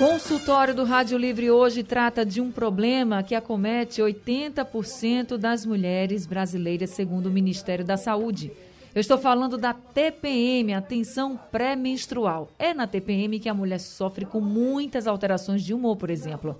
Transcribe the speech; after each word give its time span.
Consultório 0.00 0.74
do 0.74 0.82
Rádio 0.82 1.18
Livre 1.18 1.50
hoje 1.50 1.82
trata 1.82 2.24
de 2.24 2.40
um 2.40 2.50
problema 2.50 3.22
que 3.22 3.34
acomete 3.34 4.00
80% 4.00 5.36
das 5.36 5.66
mulheres 5.66 6.24
brasileiras, 6.24 6.88
segundo 6.88 7.26
o 7.26 7.30
Ministério 7.30 7.84
da 7.84 7.98
Saúde. 7.98 8.50
Eu 8.94 9.00
estou 9.02 9.18
falando 9.18 9.58
da 9.58 9.74
TPM, 9.74 10.72
atenção 10.72 11.38
pré-menstrual. 11.52 12.48
É 12.58 12.72
na 12.72 12.86
TPM 12.86 13.38
que 13.38 13.48
a 13.50 13.52
mulher 13.52 13.78
sofre 13.78 14.24
com 14.24 14.40
muitas 14.40 15.06
alterações 15.06 15.62
de 15.62 15.74
humor, 15.74 15.98
por 15.98 16.08
exemplo. 16.08 16.58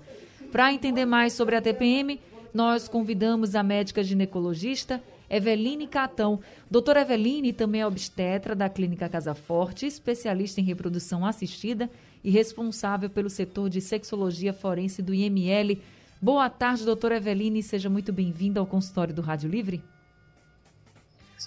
Para 0.51 0.71
entender 0.71 1.07
mais 1.07 1.33
sobre 1.33 1.55
a 1.55 1.61
TPM, 1.63 2.19
nós 2.53 2.87
convidamos 2.87 3.55
a 3.55 3.63
médica 3.63 4.03
ginecologista 4.03 5.01
Eveline 5.31 5.87
Catão. 5.87 6.41
Doutora 6.69 7.01
Eveline 7.01 7.53
também 7.53 7.79
é 7.79 7.87
obstetra 7.87 8.53
da 8.53 8.67
Clínica 8.67 9.07
Casa 9.07 9.33
Forte, 9.33 9.85
especialista 9.85 10.59
em 10.59 10.63
reprodução 10.65 11.25
assistida 11.25 11.89
e 12.21 12.29
responsável 12.29 13.09
pelo 13.09 13.29
setor 13.29 13.69
de 13.69 13.79
sexologia 13.79 14.51
forense 14.51 15.01
do 15.01 15.13
IML. 15.13 15.81
Boa 16.21 16.49
tarde, 16.49 16.83
doutora 16.83 17.15
Eveline, 17.15 17.63
seja 17.63 17.89
muito 17.89 18.11
bem-vinda 18.11 18.59
ao 18.59 18.65
consultório 18.65 19.13
do 19.13 19.21
Rádio 19.21 19.49
Livre. 19.49 19.81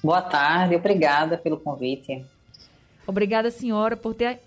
Boa 0.03 0.23
tarde, 0.23 0.75
obrigada 0.75 1.37
pelo 1.37 1.59
convite. 1.59 2.25
Obrigada, 3.07 3.51
senhora, 3.51 3.99
por 3.99 4.15
ter 4.15 4.41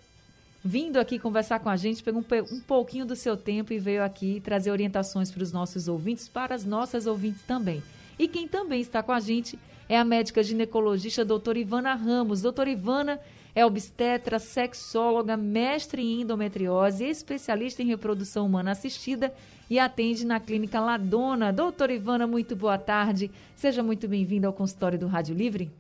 vindo 0.65 0.97
aqui 0.97 1.19
conversar 1.19 1.59
com 1.59 1.69
a 1.69 1.77
gente, 1.77 2.03
pegou 2.03 2.25
um, 2.51 2.59
pouquinho 2.59 3.05
do 3.05 3.15
seu 3.15 3.37
tempo 3.37 3.71
e 3.71 3.77
veio 3.77 4.03
aqui 4.03 4.41
trazer 4.41 4.71
orientações 4.71 5.31
para 5.31 5.43
os 5.43 5.51
nossos 5.51 5.87
ouvintes, 5.87 6.27
para 6.27 6.55
as 6.55 6.65
nossas 6.65 7.05
ouvintes 7.05 7.43
também. 7.43 7.83
E 8.17 8.27
quem 8.27 8.47
também 8.47 8.81
está 8.81 9.03
com 9.03 9.11
a 9.11 9.19
gente 9.19 9.59
é 9.87 9.97
a 9.97 10.03
médica 10.03 10.43
ginecologista 10.43 11.23
doutora 11.23 11.59
Ivana 11.59 11.93
Ramos. 11.93 12.41
Doutora 12.41 12.69
Ivana 12.69 13.19
é 13.55 13.65
obstetra, 13.65 14.39
sexóloga, 14.39 15.35
mestre 15.35 16.01
em 16.01 16.21
endometriose, 16.21 17.05
especialista 17.05 17.81
em 17.81 17.87
reprodução 17.87 18.45
humana 18.45 18.71
assistida 18.71 19.33
e 19.69 19.79
atende 19.79 20.25
na 20.25 20.39
clínica 20.39 20.79
Ladona. 20.79 21.51
Doutora 21.51 21.93
Ivana, 21.93 22.27
muito 22.27 22.55
boa 22.55 22.77
tarde. 22.77 23.31
Seja 23.55 23.81
muito 23.81 24.07
bem-vinda 24.07 24.47
ao 24.47 24.53
consultório 24.53 24.99
do 24.99 25.07
Rádio 25.07 25.35
Livre. 25.35 25.71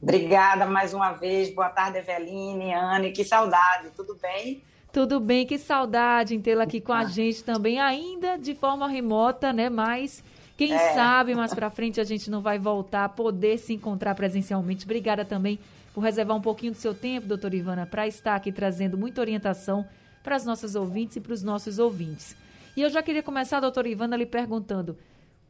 Obrigada 0.00 0.66
mais 0.66 0.92
uma 0.92 1.12
vez. 1.12 1.52
Boa 1.54 1.70
tarde, 1.70 1.98
Eveline, 1.98 2.74
Anne. 2.74 3.12
Que 3.12 3.24
saudade, 3.24 3.90
tudo 3.96 4.14
bem? 4.20 4.62
Tudo 4.92 5.20
bem, 5.20 5.46
que 5.46 5.58
saudade 5.58 6.34
em 6.34 6.40
tê-la 6.40 6.64
aqui 6.64 6.80
com 6.80 6.92
a 6.92 7.04
gente 7.04 7.42
também, 7.44 7.78
ainda 7.80 8.36
de 8.36 8.54
forma 8.54 8.88
remota, 8.88 9.52
né? 9.52 9.68
Mas 9.68 10.22
quem 10.56 10.72
é. 10.72 10.94
sabe 10.94 11.34
mais 11.34 11.52
para 11.52 11.68
frente 11.68 12.00
a 12.00 12.04
gente 12.04 12.30
não 12.30 12.40
vai 12.40 12.58
voltar 12.58 13.04
a 13.04 13.08
poder 13.08 13.58
se 13.58 13.74
encontrar 13.74 14.14
presencialmente. 14.14 14.84
Obrigada 14.84 15.24
também 15.24 15.58
por 15.92 16.00
reservar 16.00 16.36
um 16.36 16.40
pouquinho 16.40 16.72
do 16.72 16.78
seu 16.78 16.94
tempo, 16.94 17.26
doutora 17.26 17.54
Ivana, 17.54 17.86
para 17.86 18.06
estar 18.06 18.34
aqui 18.34 18.50
trazendo 18.50 18.96
muita 18.96 19.20
orientação 19.20 19.86
para 20.22 20.36
as 20.36 20.44
nossas 20.44 20.74
ouvintes 20.74 21.16
e 21.16 21.20
para 21.20 21.32
os 21.32 21.42
nossos 21.42 21.78
ouvintes. 21.78 22.36
E 22.76 22.82
eu 22.82 22.90
já 22.90 23.02
queria 23.02 23.22
começar, 23.22 23.60
doutora 23.60 23.88
Ivana, 23.88 24.16
lhe 24.16 24.26
perguntando 24.26 24.98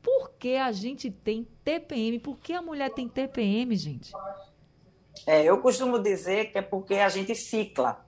por 0.03 0.31
que 0.39 0.57
a 0.57 0.71
gente 0.71 1.11
tem 1.11 1.47
TPM? 1.65 2.19
Por 2.21 2.39
que 2.39 2.53
a 2.53 2.63
mulher 2.63 2.91
tem 2.91 3.09
TPM, 3.09 3.75
gente? 3.77 4.13
É, 5.27 5.43
eu 5.43 5.59
costumo 5.59 5.99
dizer 5.99 6.53
que 6.53 6.59
é 6.59 6.63
porque 6.63 6.95
a 6.95 7.09
gente 7.09 7.35
cicla. 7.35 8.05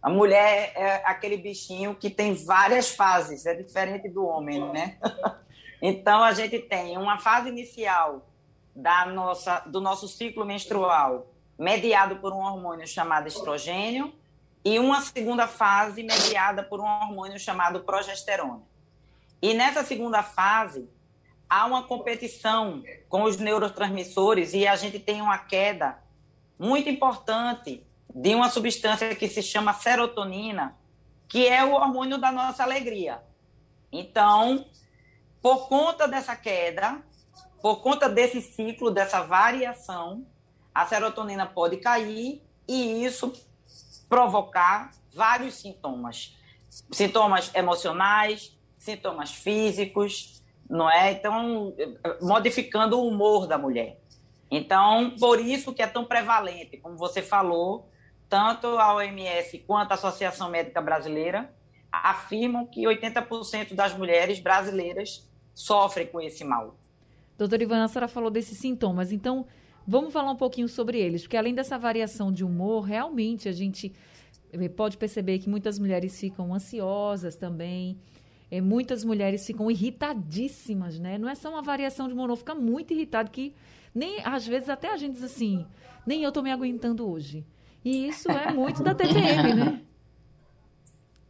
A 0.00 0.08
mulher 0.08 0.72
é 0.74 1.02
aquele 1.04 1.36
bichinho 1.36 1.94
que 1.94 2.08
tem 2.08 2.34
várias 2.34 2.90
fases, 2.90 3.44
é 3.44 3.54
diferente 3.54 4.08
do 4.08 4.24
homem, 4.24 4.60
né? 4.72 4.98
Então 5.80 6.22
a 6.22 6.32
gente 6.32 6.58
tem 6.58 6.96
uma 6.96 7.18
fase 7.18 7.48
inicial 7.48 8.26
da 8.74 9.06
nossa, 9.06 9.60
do 9.60 9.80
nosso 9.80 10.08
ciclo 10.08 10.44
menstrual, 10.44 11.26
mediado 11.58 12.16
por 12.16 12.32
um 12.32 12.38
hormônio 12.38 12.86
chamado 12.86 13.28
estrogênio, 13.28 14.12
e 14.64 14.78
uma 14.78 15.00
segunda 15.02 15.46
fase 15.46 16.02
mediada 16.02 16.62
por 16.62 16.80
um 16.80 16.84
hormônio 16.84 17.38
chamado 17.38 17.80
progesterona. 17.80 18.62
E 19.42 19.52
nessa 19.52 19.84
segunda 19.84 20.22
fase, 20.22 20.88
há 21.48 21.66
uma 21.66 21.82
competição 21.82 22.82
com 23.08 23.24
os 23.24 23.36
neurotransmissores 23.36 24.54
e 24.54 24.66
a 24.66 24.74
gente 24.74 24.98
tem 24.98 25.20
uma 25.20 25.36
queda 25.36 25.98
muito 26.58 26.88
importante 26.88 27.86
de 28.14 28.34
uma 28.34 28.48
substância 28.48 29.14
que 29.14 29.28
se 29.28 29.42
chama 29.42 29.74
serotonina, 29.74 30.74
que 31.28 31.46
é 31.46 31.62
o 31.62 31.72
hormônio 31.72 32.16
da 32.16 32.32
nossa 32.32 32.62
alegria. 32.62 33.20
Então, 33.92 34.64
por 35.44 35.68
conta 35.68 36.08
dessa 36.08 36.34
queda, 36.34 37.02
por 37.60 37.82
conta 37.82 38.08
desse 38.08 38.40
ciclo, 38.40 38.90
dessa 38.90 39.20
variação, 39.20 40.26
a 40.74 40.86
serotonina 40.86 41.44
pode 41.44 41.76
cair 41.76 42.42
e 42.66 43.04
isso 43.04 43.30
provocar 44.08 44.90
vários 45.12 45.56
sintomas. 45.56 46.34
Sintomas 46.90 47.54
emocionais, 47.54 48.58
sintomas 48.78 49.32
físicos, 49.32 50.42
não 50.66 50.90
é? 50.90 51.12
Então, 51.12 51.74
modificando 52.22 52.98
o 52.98 53.06
humor 53.06 53.46
da 53.46 53.58
mulher. 53.58 54.00
Então, 54.50 55.14
por 55.20 55.38
isso 55.38 55.74
que 55.74 55.82
é 55.82 55.86
tão 55.86 56.06
prevalente, 56.06 56.78
como 56.78 56.96
você 56.96 57.20
falou, 57.20 57.90
tanto 58.30 58.66
a 58.78 58.94
OMS 58.94 59.58
quanto 59.66 59.92
a 59.92 59.96
Associação 59.96 60.48
Médica 60.48 60.80
Brasileira 60.80 61.54
afirmam 61.92 62.64
que 62.66 62.84
80% 62.84 63.74
das 63.74 63.92
mulheres 63.92 64.40
brasileiras 64.40 65.28
sofrem 65.54 66.06
com 66.06 66.20
esse 66.20 66.44
mal. 66.44 66.76
Doutora 67.38 67.62
Ivana, 67.62 67.84
a 67.84 67.88
senhora 67.88 68.08
falou 68.08 68.30
desses 68.30 68.58
sintomas, 68.58 69.12
então 69.12 69.46
Vamos 69.86 70.14
falar 70.14 70.30
um 70.30 70.36
pouquinho 70.36 70.66
sobre 70.66 70.98
eles, 70.98 71.22
porque 71.22 71.36
além 71.36 71.54
dessa 71.54 71.78
variação 71.78 72.32
de 72.32 72.42
humor, 72.42 72.84
realmente 72.84 73.50
a 73.50 73.52
gente 73.52 73.92
eh, 74.50 74.68
pode 74.68 74.96
perceber 74.96 75.38
que 75.38 75.48
muitas 75.48 75.78
mulheres 75.78 76.18
ficam 76.18 76.54
ansiosas 76.54 77.36
também. 77.36 77.98
É, 78.50 78.60
muitas 78.60 79.04
mulheres 79.04 79.46
ficam 79.46 79.70
irritadíssimas, 79.70 80.98
né? 80.98 81.18
Não 81.18 81.28
é 81.28 81.34
só 81.34 81.50
uma 81.50 81.60
variação 81.60 82.06
de 82.08 82.14
humor, 82.14 82.34
fica 82.36 82.54
muito 82.54 82.94
irritado 82.94 83.30
que 83.30 83.54
nem 83.94 84.24
às 84.24 84.46
vezes 84.46 84.68
até 84.68 84.90
a 84.90 84.96
gente 84.96 85.14
diz 85.14 85.22
assim, 85.22 85.66
nem 86.06 86.22
eu 86.22 86.32
tô 86.32 86.40
me 86.40 86.50
aguentando 86.50 87.08
hoje. 87.10 87.44
E 87.84 88.08
isso 88.08 88.30
é 88.30 88.52
muito 88.52 88.82
da 88.82 88.94
TPM, 88.94 89.54
né? 89.54 89.82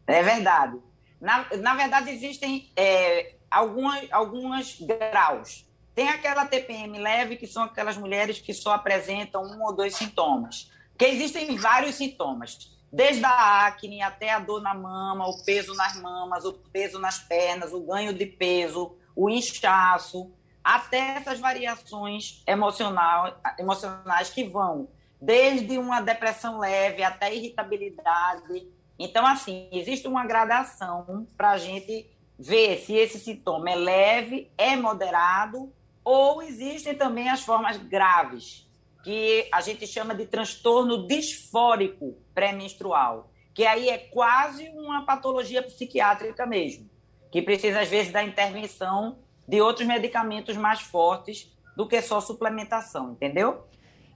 É 0.07 0.23
verdade. 0.23 0.79
Na, 1.21 1.47
na 1.57 1.75
verdade, 1.75 2.11
existem 2.11 2.69
é, 2.77 3.35
algumas, 3.55 4.11
algumas 4.11 4.81
graus. 4.81 5.65
Tem 5.95 6.09
aquela 6.09 6.45
TPM 6.45 6.99
leve, 6.99 7.37
que 7.37 7.47
são 7.47 7.63
aquelas 7.63 7.97
mulheres 7.97 8.41
que 8.41 8.53
só 8.53 8.73
apresentam 8.73 9.43
um 9.45 9.63
ou 9.63 9.75
dois 9.75 9.95
sintomas. 9.95 10.71
Porque 10.91 11.05
existem 11.05 11.57
vários 11.57 11.97
sintomas, 11.97 12.73
desde 12.93 13.25
a 13.25 13.67
acne 13.67 14.03
até 14.03 14.31
a 14.31 14.39
dor 14.39 14.61
na 14.61 14.75
mama, 14.75 15.27
o 15.27 15.45
peso 15.45 15.75
nas 15.75 15.97
mamas, 16.01 16.45
o 16.45 16.53
peso 16.53 16.99
nas 16.99 17.19
pernas, 17.19 17.73
o 17.73 17.81
ganho 17.81 18.13
de 18.13 18.27
peso, 18.27 18.97
o 19.15 19.31
inchaço, 19.31 20.33
até 20.63 21.17
essas 21.17 21.39
variações 21.39 22.43
emocional, 22.47 23.41
emocionais 23.59 24.31
que 24.31 24.45
vão 24.45 24.89
desde 25.21 25.79
uma 25.79 26.01
depressão 26.01 26.59
leve 26.59 27.03
até 27.03 27.35
irritabilidade. 27.35 28.69
Então, 28.99 29.27
assim, 29.27 29.69
existe 29.73 30.07
uma 30.07 30.25
gradação 30.27 31.27
para 31.37 31.53
a 31.53 31.59
gente 31.59 32.11
ver 32.39 32.79
se 32.79 32.95
esse 32.95 33.19
sintoma 33.19 33.71
é 33.71 33.75
leve, 33.75 34.51
é 34.59 34.77
moderado 34.77 35.73
ou 36.05 36.43
existem 36.43 36.95
também 36.95 37.29
as 37.29 37.41
formas 37.41 37.77
graves, 37.77 38.69
que 39.03 39.49
a 39.53 39.61
gente 39.61 39.87
chama 39.87 40.15
de 40.15 40.27
transtorno 40.27 41.07
disfórico 41.07 42.17
pré-menstrual, 42.35 43.31
que 43.55 43.65
aí 43.65 43.89
é 43.89 43.99
quase 43.99 44.69
uma 44.71 45.05
patologia 45.05 45.63
psiquiátrica 45.63 46.45
mesmo, 46.45 46.91
que 47.31 47.41
precisa, 47.41 47.81
às 47.81 47.89
vezes, 47.89 48.13
da 48.13 48.23
intervenção 48.23 49.19
de 49.47 49.61
outros 49.61 49.87
medicamentos 49.87 50.57
mais 50.57 50.81
fortes 50.81 51.53
do 51.77 51.87
que 51.87 52.01
só 52.03 52.21
suplementação, 52.21 53.13
entendeu? 53.13 53.67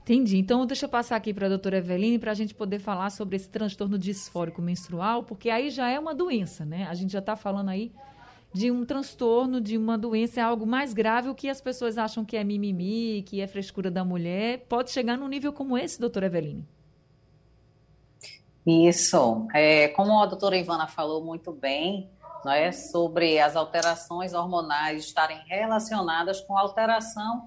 Entendi. 0.09 0.39
Então, 0.39 0.65
deixa 0.65 0.87
eu 0.87 0.89
passar 0.89 1.17
aqui 1.17 1.35
para 1.35 1.45
a 1.45 1.49
doutora 1.51 1.77
Eveline 1.77 2.19
para 2.19 2.31
a 2.31 2.35
gente 2.35 2.55
poder 2.55 2.79
falar 2.79 3.11
sobre 3.11 3.37
esse 3.37 3.47
transtorno 3.47 3.99
disfórico 3.99 4.63
menstrual, 4.63 5.23
porque 5.23 5.51
aí 5.51 5.69
já 5.69 5.91
é 5.91 5.99
uma 5.99 6.15
doença, 6.15 6.65
né? 6.65 6.87
A 6.89 6.95
gente 6.95 7.13
já 7.13 7.19
está 7.19 7.37
falando 7.37 7.69
aí 7.69 7.93
de 8.51 8.71
um 8.71 8.87
transtorno, 8.87 9.61
de 9.61 9.77
uma 9.77 9.99
doença, 9.99 10.41
é 10.41 10.43
algo 10.43 10.67
mais 10.67 10.95
grave, 10.95 11.29
o 11.29 11.35
que 11.35 11.47
as 11.47 11.61
pessoas 11.61 11.99
acham 11.99 12.25
que 12.25 12.39
é 12.39 12.43
mimimi, 12.43 13.23
que 13.27 13.43
é 13.43 13.47
frescura 13.47 13.91
da 13.91 14.03
mulher, 14.03 14.65
pode 14.67 14.91
chegar 14.91 15.19
num 15.19 15.29
nível 15.29 15.53
como 15.53 15.77
esse, 15.77 16.01
doutora 16.01 16.25
Eveline? 16.25 16.67
Isso. 18.67 19.47
É, 19.53 19.89
como 19.89 20.23
a 20.23 20.25
doutora 20.25 20.57
Ivana 20.57 20.87
falou 20.87 21.23
muito 21.23 21.53
bem, 21.53 22.09
não 22.43 22.53
é, 22.53 22.73
sobre 22.73 23.39
as 23.39 23.57
alterações 23.57 24.33
hormonais 24.33 25.05
estarem 25.05 25.43
relacionadas 25.47 26.41
com 26.41 26.57
alteração 26.57 27.47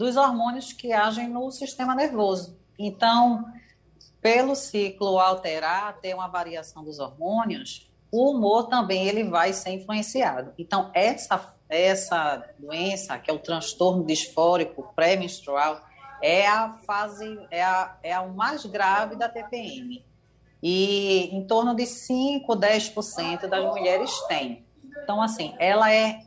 dos 0.00 0.16
hormônios 0.16 0.72
que 0.72 0.94
agem 0.94 1.28
no 1.28 1.50
sistema 1.50 1.94
nervoso. 1.94 2.58
Então, 2.78 3.44
pelo 4.18 4.56
ciclo 4.56 5.18
alterar, 5.18 5.98
ter 6.00 6.14
uma 6.14 6.26
variação 6.26 6.82
dos 6.82 6.98
hormônios, 6.98 7.86
o 8.10 8.30
humor 8.30 8.68
também 8.68 9.06
ele 9.06 9.24
vai 9.24 9.52
ser 9.52 9.72
influenciado. 9.72 10.54
Então, 10.56 10.90
essa, 10.94 11.54
essa 11.68 12.42
doença, 12.58 13.18
que 13.18 13.30
é 13.30 13.34
o 13.34 13.38
transtorno 13.38 14.02
disfórico 14.02 14.90
pré-menstrual, 14.96 15.82
é 16.22 16.46
a 16.46 16.78
fase, 16.86 17.38
é 17.50 17.62
a, 17.62 17.98
é 18.02 18.14
a 18.14 18.26
mais 18.26 18.64
grave 18.64 19.16
da 19.16 19.28
TPM. 19.28 20.02
E 20.62 21.28
em 21.30 21.46
torno 21.46 21.74
de 21.74 21.84
5, 21.84 22.50
10% 22.56 23.46
das 23.48 23.64
mulheres 23.66 24.18
têm. 24.28 24.64
Então, 25.02 25.20
assim, 25.20 25.54
ela 25.58 25.92
é 25.92 26.22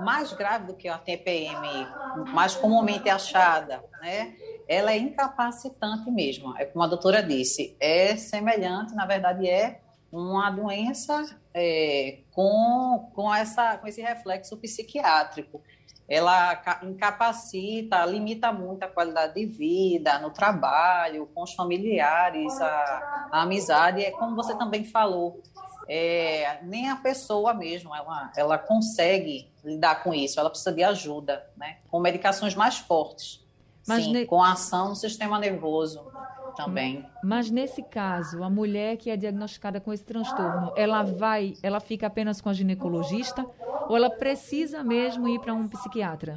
mais 0.00 0.32
grave 0.32 0.66
do 0.66 0.74
que 0.74 0.88
a 0.88 0.98
TPM, 0.98 1.86
mais 2.32 2.54
comumente 2.54 3.08
achada, 3.08 3.82
né? 4.00 4.34
Ela 4.68 4.92
é 4.92 4.98
incapacitante 4.98 6.10
mesmo. 6.10 6.56
É 6.56 6.64
como 6.64 6.84
a 6.84 6.86
doutora 6.86 7.22
disse, 7.22 7.76
é 7.80 8.16
semelhante, 8.16 8.94
na 8.94 9.06
verdade, 9.06 9.48
é 9.48 9.80
uma 10.10 10.50
doença 10.50 11.24
é, 11.54 12.18
com, 12.32 13.10
com, 13.14 13.34
essa, 13.34 13.76
com 13.78 13.86
esse 13.86 14.00
reflexo 14.00 14.56
psiquiátrico. 14.56 15.62
Ela 16.08 16.62
incapacita, 16.84 18.04
limita 18.06 18.50
muito 18.50 18.82
a 18.82 18.88
qualidade 18.88 19.34
de 19.34 19.44
vida, 19.44 20.18
no 20.18 20.30
trabalho, 20.30 21.28
com 21.34 21.42
os 21.42 21.52
familiares, 21.52 22.58
a, 22.60 23.28
a 23.30 23.42
amizade. 23.42 24.02
É 24.02 24.10
como 24.10 24.34
você 24.34 24.56
também 24.56 24.84
falou, 24.84 25.42
é, 25.88 26.58
nem 26.62 26.90
a 26.90 26.96
pessoa 26.96 27.54
mesmo, 27.54 27.94
ela, 27.94 28.30
ela 28.36 28.58
consegue 28.58 29.50
lidar 29.64 30.02
com 30.02 30.12
isso, 30.12 30.38
ela 30.38 30.50
precisa 30.50 30.72
de 30.72 30.84
ajuda, 30.84 31.48
né? 31.56 31.78
com 31.90 31.98
medicações 31.98 32.54
mais 32.54 32.76
fortes, 32.76 33.42
Mas 33.86 34.04
sim, 34.04 34.12
ne... 34.12 34.26
com 34.26 34.42
ação 34.42 34.90
no 34.90 34.96
sistema 34.96 35.38
nervoso 35.38 36.12
também. 36.54 37.06
Mas 37.22 37.50
nesse 37.50 37.82
caso, 37.82 38.42
a 38.42 38.50
mulher 38.50 38.96
que 38.96 39.10
é 39.10 39.16
diagnosticada 39.16 39.80
com 39.80 39.92
esse 39.92 40.04
transtorno, 40.04 40.72
ela 40.76 41.02
vai, 41.02 41.54
ela 41.62 41.80
fica 41.80 42.06
apenas 42.06 42.40
com 42.40 42.50
a 42.50 42.52
ginecologista 42.52 43.46
ou 43.88 43.96
ela 43.96 44.10
precisa 44.10 44.84
mesmo 44.84 45.26
ir 45.28 45.40
para 45.40 45.54
um 45.54 45.66
psiquiatra? 45.68 46.36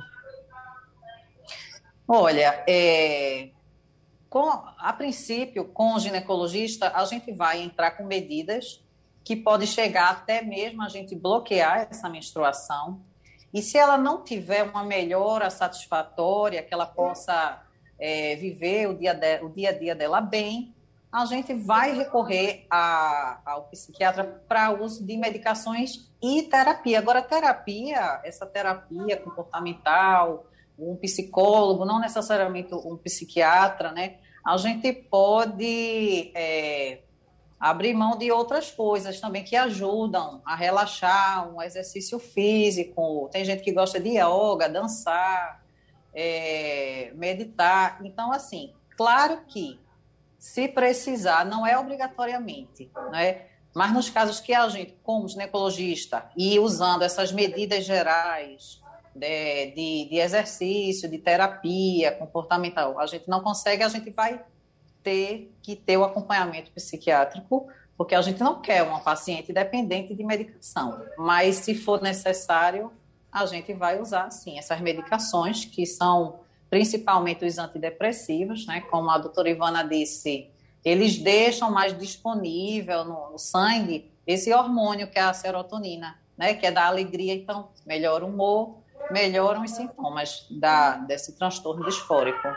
Olha, 2.08 2.64
é, 2.68 3.50
com, 4.30 4.50
a 4.50 4.94
princípio, 4.94 5.66
com 5.66 5.94
o 5.96 6.00
ginecologista, 6.00 6.92
a 6.96 7.04
gente 7.06 7.32
vai 7.34 7.62
entrar 7.62 7.92
com 7.92 8.06
medidas 8.06 8.82
que 9.24 9.36
podem 9.36 9.68
chegar 9.68 10.12
até 10.12 10.42
mesmo 10.42 10.82
a 10.82 10.90
gente 10.90 11.16
bloquear 11.16 11.88
essa 11.90 12.10
menstruação. 12.10 13.02
E 13.54 13.62
se 13.62 13.78
ela 13.78 13.98
não 13.98 14.24
tiver 14.24 14.64
uma 14.64 14.84
melhora 14.84 15.50
satisfatória, 15.50 16.64
que 16.64 16.74
ela 16.74 16.86
possa 16.86 17.62
é, 18.00 18.36
viver 18.36 18.88
o 18.88 18.98
dia, 18.98 19.14
de, 19.14 19.44
o 19.44 19.50
dia 19.50 19.70
a 19.70 19.74
dia 19.74 19.94
dela 19.94 20.22
bem, 20.22 20.74
a 21.12 21.26
gente 21.26 21.54
vai 21.54 21.94
recorrer 21.94 22.66
a, 22.70 23.42
ao 23.46 23.64
psiquiatra 23.64 24.24
para 24.48 24.72
uso 24.72 25.06
de 25.06 25.18
medicações 25.18 26.10
e 26.22 26.44
terapia. 26.44 27.00
Agora, 27.00 27.22
terapia, 27.22 28.22
essa 28.24 28.46
terapia 28.46 29.18
comportamental, 29.18 30.46
um 30.80 30.96
psicólogo, 30.96 31.84
não 31.84 32.00
necessariamente 32.00 32.74
um 32.74 32.96
psiquiatra, 32.96 33.92
né? 33.92 34.18
A 34.44 34.56
gente 34.58 34.92
pode 34.94 36.32
é, 36.34 37.00
abrir 37.62 37.94
mão 37.94 38.18
de 38.18 38.32
outras 38.32 38.72
coisas 38.72 39.20
também 39.20 39.44
que 39.44 39.56
ajudam 39.56 40.42
a 40.44 40.56
relaxar, 40.56 41.48
um 41.54 41.62
exercício 41.62 42.18
físico. 42.18 43.30
Tem 43.32 43.46
gente 43.46 43.62
que 43.62 43.72
gosta 43.72 44.00
de 44.00 44.18
yoga, 44.18 44.68
dançar, 44.68 45.64
é, 46.12 47.12
meditar. 47.14 48.02
Então, 48.04 48.32
assim, 48.32 48.74
claro 48.98 49.42
que 49.48 49.80
se 50.40 50.68
precisar, 50.68 51.46
não 51.46 51.68
é 51.68 51.78
obrigatoriamente, 51.78 52.92
né? 53.12 53.44
Mas 53.76 53.94
nos 53.94 54.10
casos 54.10 54.40
que 54.40 54.56
a 54.56 54.68
gente, 54.68 54.98
como 55.04 55.28
ginecologista, 55.28 56.32
e 56.36 56.60
usando 56.60 57.04
essas 57.04 57.32
medidas 57.32 57.86
gerais 57.86 58.82
de, 59.16 59.68
de, 59.68 60.10
de, 60.10 60.18
exercício, 60.18 61.08
de 61.08 61.20
terapia 61.20 62.12
comportamental, 62.12 63.00
a 63.00 63.06
gente 63.06 63.30
não 63.30 63.42
consegue, 63.42 63.84
a 63.84 63.88
gente 63.88 64.10
vai 64.10 64.44
ter 65.04 65.54
que 65.62 65.76
ter 65.76 65.98
o 65.98 66.04
acompanhamento 66.04 66.72
psiquiátrico, 66.72 67.68
porque 67.98 68.16
a 68.16 68.22
gente 68.22 68.40
não 68.40 68.62
quer 68.62 68.84
uma 68.84 69.00
paciente 69.00 69.54
dependente 69.54 70.14
de 70.14 70.24
medicação. 70.24 71.02
Mas 71.18 71.58
se 71.58 71.76
for 71.76 72.02
necessário, 72.02 72.92
a 73.32 73.46
gente 73.46 73.74
vai 73.74 74.00
usar, 74.00 74.30
sim, 74.30 74.58
essas 74.58 74.82
medicações, 74.82 75.66
que 75.66 75.86
são 75.86 76.40
principalmente 76.70 77.46
os 77.46 77.58
antidepressivos, 77.58 78.66
né? 78.66 78.82
Como 78.82 79.10
a 79.10 79.18
doutora 79.18 79.50
Ivana 79.50 79.84
disse, 79.84 80.50
eles 80.84 81.18
deixam 81.18 81.70
mais 81.70 81.98
disponível 81.98 83.04
no, 83.06 83.32
no 83.32 83.38
sangue 83.38 84.10
esse 84.26 84.54
hormônio 84.54 85.10
que 85.10 85.20
é 85.20 85.22
a 85.22 85.34
serotonina, 85.34 86.18
né? 86.38 86.54
Que 86.54 86.66
é 86.66 86.72
da 86.72 86.86
alegria, 86.86 87.34
então 87.34 87.70
melhora 87.86 88.26
o 88.26 88.30
humor, 88.30 88.78
melhoram 89.12 89.64
os 89.64 89.72
sintomas 89.72 90.46
da, 90.50 90.98
desse 90.98 91.34
transtorno 91.34 91.84
disfórico. 91.86 92.48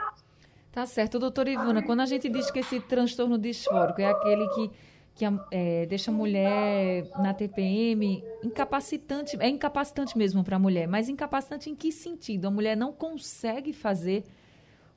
Tá 0.74 0.86
certo. 0.86 1.20
Doutora 1.20 1.48
Ivana, 1.48 1.84
quando 1.84 2.00
a 2.00 2.06
gente 2.06 2.28
diz 2.28 2.50
que 2.50 2.58
esse 2.58 2.80
transtorno 2.80 3.38
disfórico 3.38 4.00
é 4.00 4.06
aquele 4.06 4.48
que 4.48 4.70
que 5.14 5.24
é, 5.52 5.86
deixa 5.86 6.10
a 6.10 6.14
mulher 6.14 7.08
na 7.20 7.32
TPM 7.32 8.24
incapacitante, 8.42 9.36
é 9.38 9.48
incapacitante 9.48 10.18
mesmo 10.18 10.42
para 10.42 10.56
a 10.56 10.58
mulher, 10.58 10.88
mas 10.88 11.08
incapacitante 11.08 11.70
em 11.70 11.76
que 11.76 11.92
sentido? 11.92 12.48
A 12.48 12.50
mulher 12.50 12.76
não 12.76 12.92
consegue 12.92 13.72
fazer 13.72 14.24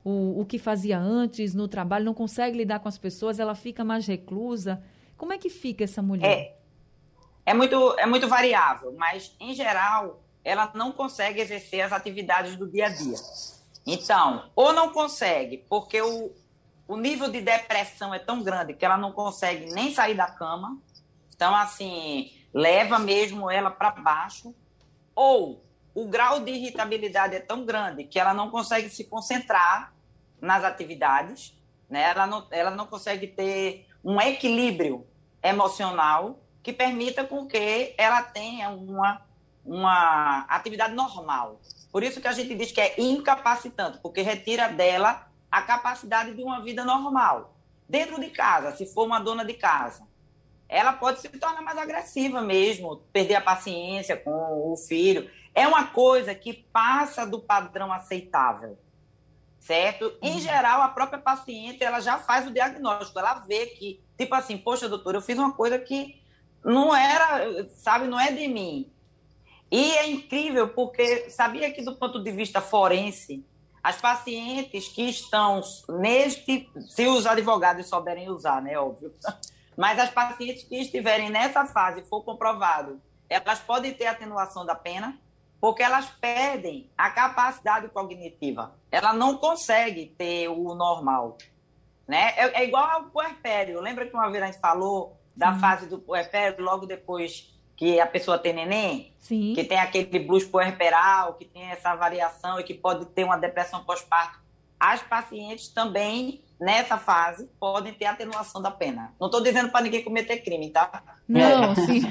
o, 0.04 0.40
o 0.40 0.44
que 0.44 0.58
fazia 0.58 0.98
antes 0.98 1.54
no 1.54 1.68
trabalho, 1.68 2.04
não 2.04 2.14
consegue 2.14 2.58
lidar 2.58 2.80
com 2.80 2.88
as 2.88 2.98
pessoas, 2.98 3.38
ela 3.38 3.54
fica 3.54 3.84
mais 3.84 4.08
reclusa. 4.08 4.82
Como 5.16 5.32
é 5.32 5.38
que 5.38 5.48
fica 5.48 5.84
essa 5.84 6.02
mulher? 6.02 6.26
É, 6.26 6.56
é, 7.46 7.54
muito, 7.54 7.94
é 7.96 8.04
muito 8.04 8.26
variável, 8.26 8.92
mas 8.98 9.36
em 9.38 9.54
geral 9.54 10.20
ela 10.42 10.72
não 10.74 10.90
consegue 10.90 11.40
exercer 11.40 11.82
as 11.82 11.92
atividades 11.92 12.56
do 12.56 12.66
dia 12.68 12.86
a 12.86 12.88
dia. 12.88 13.14
Então, 13.90 14.50
ou 14.54 14.74
não 14.74 14.92
consegue 14.92 15.64
porque 15.68 16.02
o, 16.02 16.30
o 16.86 16.96
nível 16.96 17.30
de 17.30 17.40
depressão 17.40 18.12
é 18.12 18.18
tão 18.18 18.42
grande 18.42 18.74
que 18.74 18.84
ela 18.84 18.98
não 18.98 19.12
consegue 19.12 19.72
nem 19.72 19.94
sair 19.94 20.14
da 20.14 20.26
cama. 20.26 20.78
Então, 21.34 21.54
assim, 21.54 22.30
leva 22.52 22.98
mesmo 22.98 23.50
ela 23.50 23.70
para 23.70 23.92
baixo. 23.92 24.54
Ou 25.14 25.64
o 25.94 26.06
grau 26.06 26.40
de 26.40 26.52
irritabilidade 26.52 27.34
é 27.34 27.40
tão 27.40 27.64
grande 27.64 28.04
que 28.04 28.20
ela 28.20 28.34
não 28.34 28.50
consegue 28.50 28.90
se 28.90 29.04
concentrar 29.04 29.94
nas 30.38 30.62
atividades, 30.64 31.58
né? 31.88 32.02
ela, 32.10 32.26
não, 32.26 32.46
ela 32.50 32.70
não 32.70 32.86
consegue 32.86 33.26
ter 33.26 33.88
um 34.04 34.20
equilíbrio 34.20 35.06
emocional 35.42 36.38
que 36.62 36.74
permita 36.74 37.24
com 37.24 37.46
que 37.46 37.94
ela 37.96 38.22
tenha 38.22 38.68
uma, 38.68 39.22
uma 39.64 40.44
atividade 40.48 40.94
normal. 40.94 41.60
Por 41.90 42.02
isso 42.02 42.20
que 42.20 42.28
a 42.28 42.32
gente 42.32 42.54
diz 42.54 42.72
que 42.72 42.80
é 42.80 43.00
incapacitante, 43.00 43.98
porque 43.98 44.22
retira 44.22 44.68
dela 44.68 45.26
a 45.50 45.62
capacidade 45.62 46.34
de 46.34 46.42
uma 46.42 46.60
vida 46.60 46.84
normal. 46.84 47.54
Dentro 47.88 48.20
de 48.20 48.28
casa, 48.30 48.76
se 48.76 48.86
for 48.86 49.06
uma 49.06 49.18
dona 49.18 49.44
de 49.44 49.54
casa, 49.54 50.06
ela 50.68 50.92
pode 50.92 51.20
se 51.20 51.28
tornar 51.30 51.62
mais 51.62 51.78
agressiva 51.78 52.42
mesmo, 52.42 52.98
perder 53.12 53.36
a 53.36 53.40
paciência 53.40 54.16
com 54.16 54.70
o 54.70 54.76
filho. 54.76 55.30
É 55.54 55.66
uma 55.66 55.86
coisa 55.86 56.34
que 56.34 56.52
passa 56.52 57.26
do 57.26 57.40
padrão 57.40 57.90
aceitável, 57.90 58.78
certo? 59.58 60.12
Em 60.22 60.34
uhum. 60.34 60.40
geral, 60.40 60.82
a 60.82 60.88
própria 60.88 61.18
paciente 61.18 61.82
ela 61.82 62.00
já 62.00 62.18
faz 62.18 62.46
o 62.46 62.50
diagnóstico, 62.50 63.18
ela 63.18 63.34
vê 63.34 63.66
que, 63.66 64.00
tipo 64.18 64.34
assim, 64.34 64.58
poxa, 64.58 64.88
doutora, 64.88 65.16
eu 65.16 65.22
fiz 65.22 65.38
uma 65.38 65.52
coisa 65.52 65.78
que 65.78 66.20
não 66.62 66.94
era, 66.94 67.66
sabe, 67.76 68.06
não 68.06 68.20
é 68.20 68.30
de 68.30 68.46
mim. 68.46 68.90
E 69.70 69.92
é 69.92 70.10
incrível 70.10 70.68
porque 70.68 71.30
sabia 71.30 71.70
que 71.70 71.82
do 71.82 71.94
ponto 71.94 72.22
de 72.22 72.32
vista 72.32 72.60
forense, 72.60 73.44
as 73.82 74.00
pacientes 74.00 74.88
que 74.88 75.02
estão 75.02 75.60
neste, 75.88 76.70
se 76.88 77.06
os 77.06 77.26
advogados 77.26 77.86
souberem 77.86 78.28
usar, 78.28 78.62
né, 78.62 78.78
óbvio, 78.78 79.14
mas 79.76 79.98
as 79.98 80.10
pacientes 80.10 80.64
que 80.64 80.76
estiverem 80.76 81.30
nessa 81.30 81.66
fase, 81.66 82.02
for 82.02 82.22
comprovado, 82.22 83.00
elas 83.28 83.60
podem 83.60 83.92
ter 83.92 84.06
atenuação 84.06 84.64
da 84.64 84.74
pena, 84.74 85.18
porque 85.60 85.82
elas 85.82 86.06
perdem 86.20 86.90
a 86.96 87.10
capacidade 87.10 87.88
cognitiva. 87.88 88.74
Ela 88.90 89.12
não 89.12 89.36
consegue 89.36 90.06
ter 90.16 90.48
o 90.48 90.74
normal. 90.74 91.36
Né? 92.06 92.32
É, 92.36 92.62
é 92.62 92.64
igual 92.64 92.88
ao 92.90 93.04
puerpério. 93.04 93.80
Lembra 93.80 94.06
que 94.06 94.14
uma 94.14 94.30
vez 94.30 94.42
a 94.42 94.46
gente 94.46 94.60
falou 94.60 95.18
da 95.36 95.50
hum. 95.50 95.58
fase 95.58 95.86
do 95.86 95.98
puerpério, 95.98 96.64
logo 96.64 96.86
depois 96.86 97.52
que 97.78 98.00
a 98.00 98.06
pessoa 98.08 98.36
tem 98.36 98.52
neném, 98.52 99.12
Sim. 99.20 99.54
que 99.54 99.62
tem 99.62 99.78
aquele 99.78 100.18
blues 100.18 100.42
puerperal, 100.42 101.34
que 101.34 101.44
tem 101.44 101.62
essa 101.70 101.94
variação 101.94 102.58
e 102.58 102.64
que 102.64 102.74
pode 102.74 103.06
ter 103.06 103.22
uma 103.22 103.38
depressão 103.38 103.84
pós-parto, 103.84 104.40
as 104.80 105.00
pacientes 105.00 105.68
também, 105.68 106.42
nessa 106.60 106.98
fase, 106.98 107.48
podem 107.60 107.94
ter 107.94 108.06
atenuação 108.06 108.60
da 108.60 108.70
pena. 108.72 109.14
Não 109.18 109.28
estou 109.28 109.40
dizendo 109.40 109.70
para 109.70 109.82
ninguém 109.82 110.02
cometer 110.02 110.38
crime, 110.38 110.70
tá? 110.70 111.04
Não, 111.28 111.76
sim. 111.76 112.02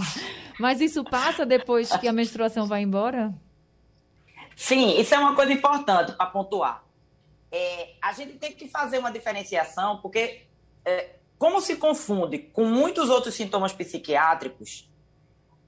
Mas 0.58 0.80
isso 0.80 1.04
passa 1.04 1.44
depois 1.44 1.94
que 1.98 2.08
a 2.08 2.12
menstruação 2.14 2.66
vai 2.66 2.80
embora? 2.80 3.34
Sim, 4.56 4.98
isso 4.98 5.14
é 5.14 5.18
uma 5.18 5.34
coisa 5.34 5.52
importante 5.52 6.12
para 6.12 6.26
pontuar. 6.26 6.82
É, 7.52 7.90
a 8.00 8.12
gente 8.14 8.38
tem 8.38 8.52
que 8.52 8.66
fazer 8.68 8.98
uma 8.98 9.12
diferenciação, 9.12 9.98
porque 9.98 10.46
é, 10.82 11.16
como 11.38 11.60
se 11.60 11.76
confunde 11.76 12.38
com 12.38 12.64
muitos 12.64 13.10
outros 13.10 13.34
sintomas 13.34 13.72
psiquiátricos, 13.74 14.89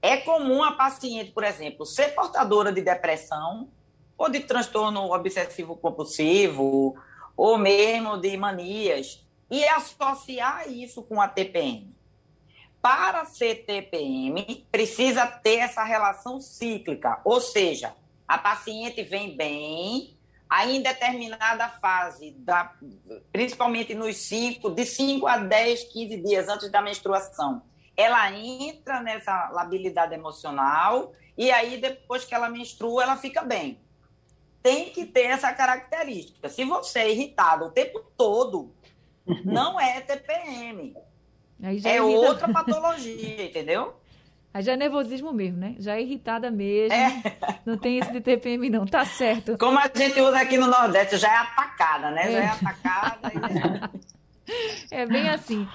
é 0.03 0.17
comum 0.17 0.61
a 0.61 0.73
paciente, 0.73 1.31
por 1.31 1.45
exemplo, 1.45 1.85
ser 1.85 2.09
portadora 2.13 2.73
de 2.73 2.81
depressão 2.81 3.69
ou 4.17 4.29
de 4.29 4.41
transtorno 4.41 5.13
obsessivo 5.13 5.77
compulsivo 5.77 6.93
ou 7.37 7.57
mesmo 7.57 8.17
de 8.17 8.35
manias 8.35 9.25
e 9.49 9.63
associar 9.63 10.69
isso 10.69 11.03
com 11.03 11.21
a 11.21 11.29
TPM. 11.29 11.95
Para 12.81 13.23
ser 13.23 13.63
TPM, 13.65 14.67
precisa 14.69 15.25
ter 15.25 15.59
essa 15.59 15.85
relação 15.85 16.41
cíclica, 16.41 17.21
ou 17.23 17.39
seja, 17.39 17.95
a 18.27 18.37
paciente 18.37 19.03
vem 19.03 19.37
bem, 19.37 20.17
aí 20.49 20.75
em 20.75 20.81
determinada 20.81 21.69
fase, 21.69 22.31
da, 22.39 22.73
principalmente 23.31 23.95
nos 23.95 24.17
5, 24.17 24.69
de 24.71 24.85
5 24.85 25.25
a 25.25 25.37
10, 25.37 25.85
15 25.85 26.17
dias 26.17 26.49
antes 26.49 26.69
da 26.69 26.81
menstruação, 26.81 27.61
ela 27.95 28.31
entra 28.31 29.01
nessa 29.01 29.49
labilidade 29.49 30.13
emocional 30.13 31.13
e 31.37 31.51
aí 31.51 31.77
depois 31.77 32.25
que 32.25 32.33
ela 32.33 32.49
menstrua, 32.49 33.03
ela 33.03 33.17
fica 33.17 33.41
bem. 33.43 33.79
Tem 34.61 34.89
que 34.89 35.05
ter 35.05 35.23
essa 35.23 35.51
característica. 35.51 36.47
Se 36.49 36.63
você 36.63 36.99
é 36.99 37.11
irritado 37.11 37.65
o 37.65 37.71
tempo 37.71 37.99
todo, 38.17 38.73
não 39.43 39.79
é 39.79 40.01
TPM. 40.01 40.95
é 41.83 42.01
outra 42.01 42.47
patologia, 42.53 43.45
entendeu? 43.45 43.95
Aí 44.53 44.61
já 44.61 44.73
é 44.73 44.77
nervosismo 44.77 45.33
mesmo, 45.33 45.57
né? 45.57 45.75
Já 45.79 45.95
é 45.95 46.01
irritada 46.01 46.51
mesmo. 46.51 46.93
É. 46.93 47.37
Não 47.65 47.75
tem 47.75 47.97
esse 47.97 48.11
de 48.11 48.21
TPM, 48.21 48.69
não. 48.69 48.85
Tá 48.85 49.03
certo. 49.03 49.57
Como 49.57 49.79
a 49.79 49.89
gente 49.93 50.21
usa 50.21 50.39
aqui 50.39 50.57
no 50.57 50.67
Nordeste, 50.67 51.17
já 51.17 51.27
é 51.27 51.37
atacada, 51.37 52.11
né? 52.11 52.27
É. 52.27 52.31
Já 52.31 52.39
é 52.39 52.47
atacada. 52.47 53.31
E... 54.47 54.93
é 54.93 55.05
bem 55.07 55.27
assim. 55.27 55.67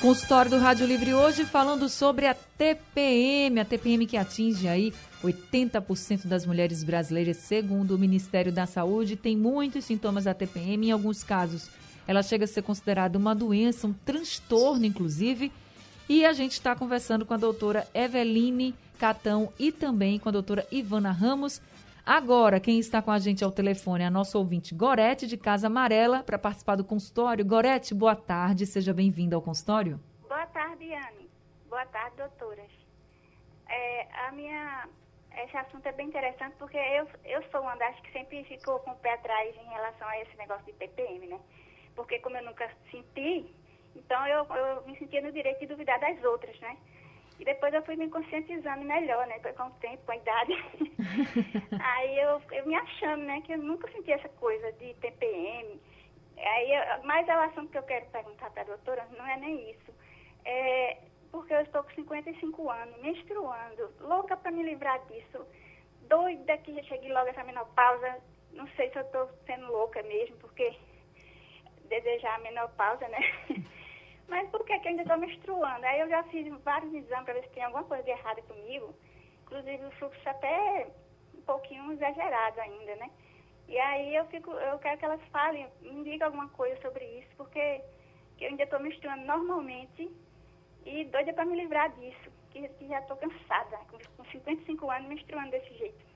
Consultório 0.00 0.48
do 0.48 0.58
Rádio 0.58 0.86
Livre 0.86 1.12
hoje 1.12 1.44
falando 1.44 1.88
sobre 1.88 2.26
a 2.26 2.34
TPM, 2.34 3.58
a 3.58 3.64
TPM 3.64 4.06
que 4.06 4.16
atinge 4.16 4.68
aí 4.68 4.94
80% 5.24 6.26
das 6.26 6.46
mulheres 6.46 6.84
brasileiras, 6.84 7.38
segundo 7.38 7.96
o 7.96 7.98
Ministério 7.98 8.52
da 8.52 8.64
Saúde, 8.64 9.16
tem 9.16 9.36
muitos 9.36 9.84
sintomas 9.84 10.24
da 10.24 10.34
TPM. 10.34 10.86
Em 10.86 10.92
alguns 10.92 11.24
casos, 11.24 11.68
ela 12.06 12.22
chega 12.22 12.44
a 12.44 12.48
ser 12.48 12.62
considerada 12.62 13.18
uma 13.18 13.34
doença, 13.34 13.88
um 13.88 13.92
transtorno, 13.92 14.86
inclusive 14.86 15.50
e 16.08 16.24
a 16.24 16.32
gente 16.32 16.52
está 16.52 16.74
conversando 16.74 17.26
com 17.26 17.34
a 17.34 17.36
doutora 17.36 17.86
Eveline 17.92 18.74
Catão 18.98 19.52
e 19.58 19.70
também 19.70 20.18
com 20.18 20.28
a 20.28 20.32
doutora 20.32 20.66
Ivana 20.72 21.10
Ramos. 21.10 21.60
Agora, 22.10 22.58
quem 22.58 22.78
está 22.78 23.02
com 23.02 23.10
a 23.10 23.18
gente 23.18 23.44
ao 23.44 23.52
telefone 23.52 24.02
é 24.02 24.06
a 24.06 24.10
nossa 24.10 24.38
ouvinte 24.38 24.74
Gorete, 24.74 25.26
de 25.26 25.36
Casa 25.36 25.66
Amarela, 25.66 26.22
para 26.22 26.38
participar 26.38 26.74
do 26.74 26.82
consultório. 26.82 27.44
Gorete, 27.44 27.94
boa 27.94 28.16
tarde, 28.16 28.64
seja 28.64 28.94
bem-vinda 28.94 29.36
ao 29.36 29.42
consultório. 29.42 30.00
Boa 30.26 30.46
tarde, 30.46 30.90
Anne. 30.90 31.28
Boa 31.68 31.84
tarde, 31.84 32.16
doutoras. 32.16 32.70
É, 33.68 34.08
a 34.26 34.32
minha, 34.32 34.88
esse 35.36 35.54
assunto 35.54 35.84
é 35.84 35.92
bem 35.92 36.06
interessante 36.08 36.54
porque 36.58 36.78
eu, 36.78 37.06
eu 37.26 37.42
sou 37.50 37.60
uma 37.60 37.76
das 37.76 38.00
que 38.00 38.10
sempre 38.10 38.42
ficou 38.44 38.78
com 38.78 38.92
o 38.92 38.96
pé 38.96 39.12
atrás 39.12 39.54
em 39.54 39.68
relação 39.68 40.08
a 40.08 40.18
esse 40.22 40.34
negócio 40.38 40.64
de 40.64 40.72
TPM, 40.72 41.26
né? 41.26 41.38
Porque 41.94 42.20
como 42.20 42.38
eu 42.38 42.44
nunca 42.46 42.70
senti, 42.90 43.54
então 43.94 44.26
eu, 44.26 44.46
eu 44.46 44.86
me 44.86 44.96
sentia 44.96 45.20
no 45.20 45.30
direito 45.30 45.60
de 45.60 45.66
duvidar 45.66 46.00
das 46.00 46.24
outras, 46.24 46.58
né? 46.60 46.74
E 47.38 47.44
depois 47.44 47.72
eu 47.72 47.82
fui 47.84 47.96
me 47.96 48.08
conscientizando 48.08 48.84
melhor, 48.84 49.26
né? 49.26 49.38
Com 49.38 49.64
o 49.64 49.70
tempo, 49.72 50.04
com 50.04 50.12
a 50.12 50.16
idade. 50.16 50.52
Aí 51.80 52.18
eu, 52.18 52.42
eu 52.50 52.66
me 52.66 52.74
achando, 52.74 53.22
né? 53.24 53.40
Que 53.42 53.52
eu 53.52 53.58
nunca 53.58 53.90
senti 53.92 54.10
essa 54.10 54.28
coisa 54.30 54.72
de 54.72 54.94
TPM. 54.94 55.80
Aí, 56.36 56.70
mas 57.04 57.28
é 57.28 57.36
o 57.36 57.42
assunto 57.42 57.70
que 57.70 57.78
eu 57.78 57.82
quero 57.82 58.06
perguntar 58.06 58.50
para 58.50 58.62
a 58.62 58.66
doutora, 58.66 59.06
não 59.16 59.26
é 59.26 59.36
nem 59.36 59.70
isso. 59.70 59.92
É 60.44 60.98
porque 61.30 61.52
eu 61.52 61.60
estou 61.60 61.82
com 61.82 61.90
55 61.90 62.70
anos, 62.70 63.00
menstruando, 63.02 63.90
louca 64.00 64.36
para 64.36 64.50
me 64.50 64.62
livrar 64.62 64.98
disso. 65.06 65.46
Doida 66.08 66.56
que 66.58 66.74
já 66.74 66.82
cheguei 66.84 67.12
logo 67.12 67.28
essa 67.28 67.44
menopausa. 67.44 68.18
Não 68.52 68.66
sei 68.68 68.90
se 68.90 68.98
eu 68.98 69.02
estou 69.02 69.28
sendo 69.46 69.70
louca 69.70 70.02
mesmo, 70.02 70.36
porque 70.38 70.74
desejar 71.88 72.36
a 72.36 72.38
menopausa, 72.38 73.06
né? 73.08 73.18
Mas 74.28 74.48
por 74.50 74.64
que, 74.64 74.78
que 74.78 74.88
ainda 74.88 75.02
estou 75.02 75.16
menstruando? 75.16 75.84
Aí 75.86 76.00
eu 76.00 76.08
já 76.08 76.22
fiz 76.24 76.46
vários 76.62 76.92
exames 76.92 77.24
para 77.24 77.34
ver 77.34 77.42
se 77.44 77.50
tem 77.50 77.64
alguma 77.64 77.84
coisa 77.84 78.02
de 78.02 78.10
errada 78.10 78.42
comigo. 78.42 78.94
Inclusive 79.42 79.86
o 79.86 79.90
fluxo 79.92 80.28
até 80.28 80.86
um 81.34 81.40
pouquinho 81.40 81.90
exagerado 81.92 82.60
ainda, 82.60 82.96
né? 82.96 83.10
E 83.66 83.78
aí 83.78 84.14
eu 84.14 84.24
fico, 84.26 84.50
eu 84.50 84.78
quero 84.78 84.98
que 84.98 85.04
elas 85.04 85.20
falem, 85.30 85.66
me 85.82 86.04
digam 86.04 86.28
alguma 86.28 86.48
coisa 86.48 86.80
sobre 86.80 87.04
isso, 87.18 87.28
porque 87.36 87.80
eu 88.40 88.48
ainda 88.48 88.62
estou 88.62 88.80
menstruando 88.80 89.24
normalmente 89.24 90.10
e 90.86 91.04
doida 91.06 91.32
para 91.32 91.44
me 91.44 91.56
livrar 91.56 91.90
disso, 91.96 92.30
que, 92.50 92.66
que 92.68 92.88
já 92.88 93.00
estou 93.00 93.16
cansada, 93.16 93.78
com 94.16 94.24
55 94.24 94.90
anos 94.90 95.08
menstruando 95.08 95.50
desse 95.50 95.74
jeito. 95.74 96.06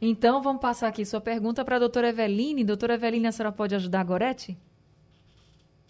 Então, 0.00 0.40
vamos 0.40 0.62
passar 0.62 0.88
aqui 0.88 1.04
sua 1.04 1.20
pergunta 1.20 1.64
para 1.64 1.76
a 1.76 1.78
doutora 1.78 2.08
Eveline. 2.08 2.64
Doutora 2.64 2.94
Eveline, 2.94 3.26
a 3.26 3.32
senhora 3.32 3.54
pode 3.54 3.74
ajudar 3.74 4.00
a 4.00 4.04
Gorete? 4.04 4.56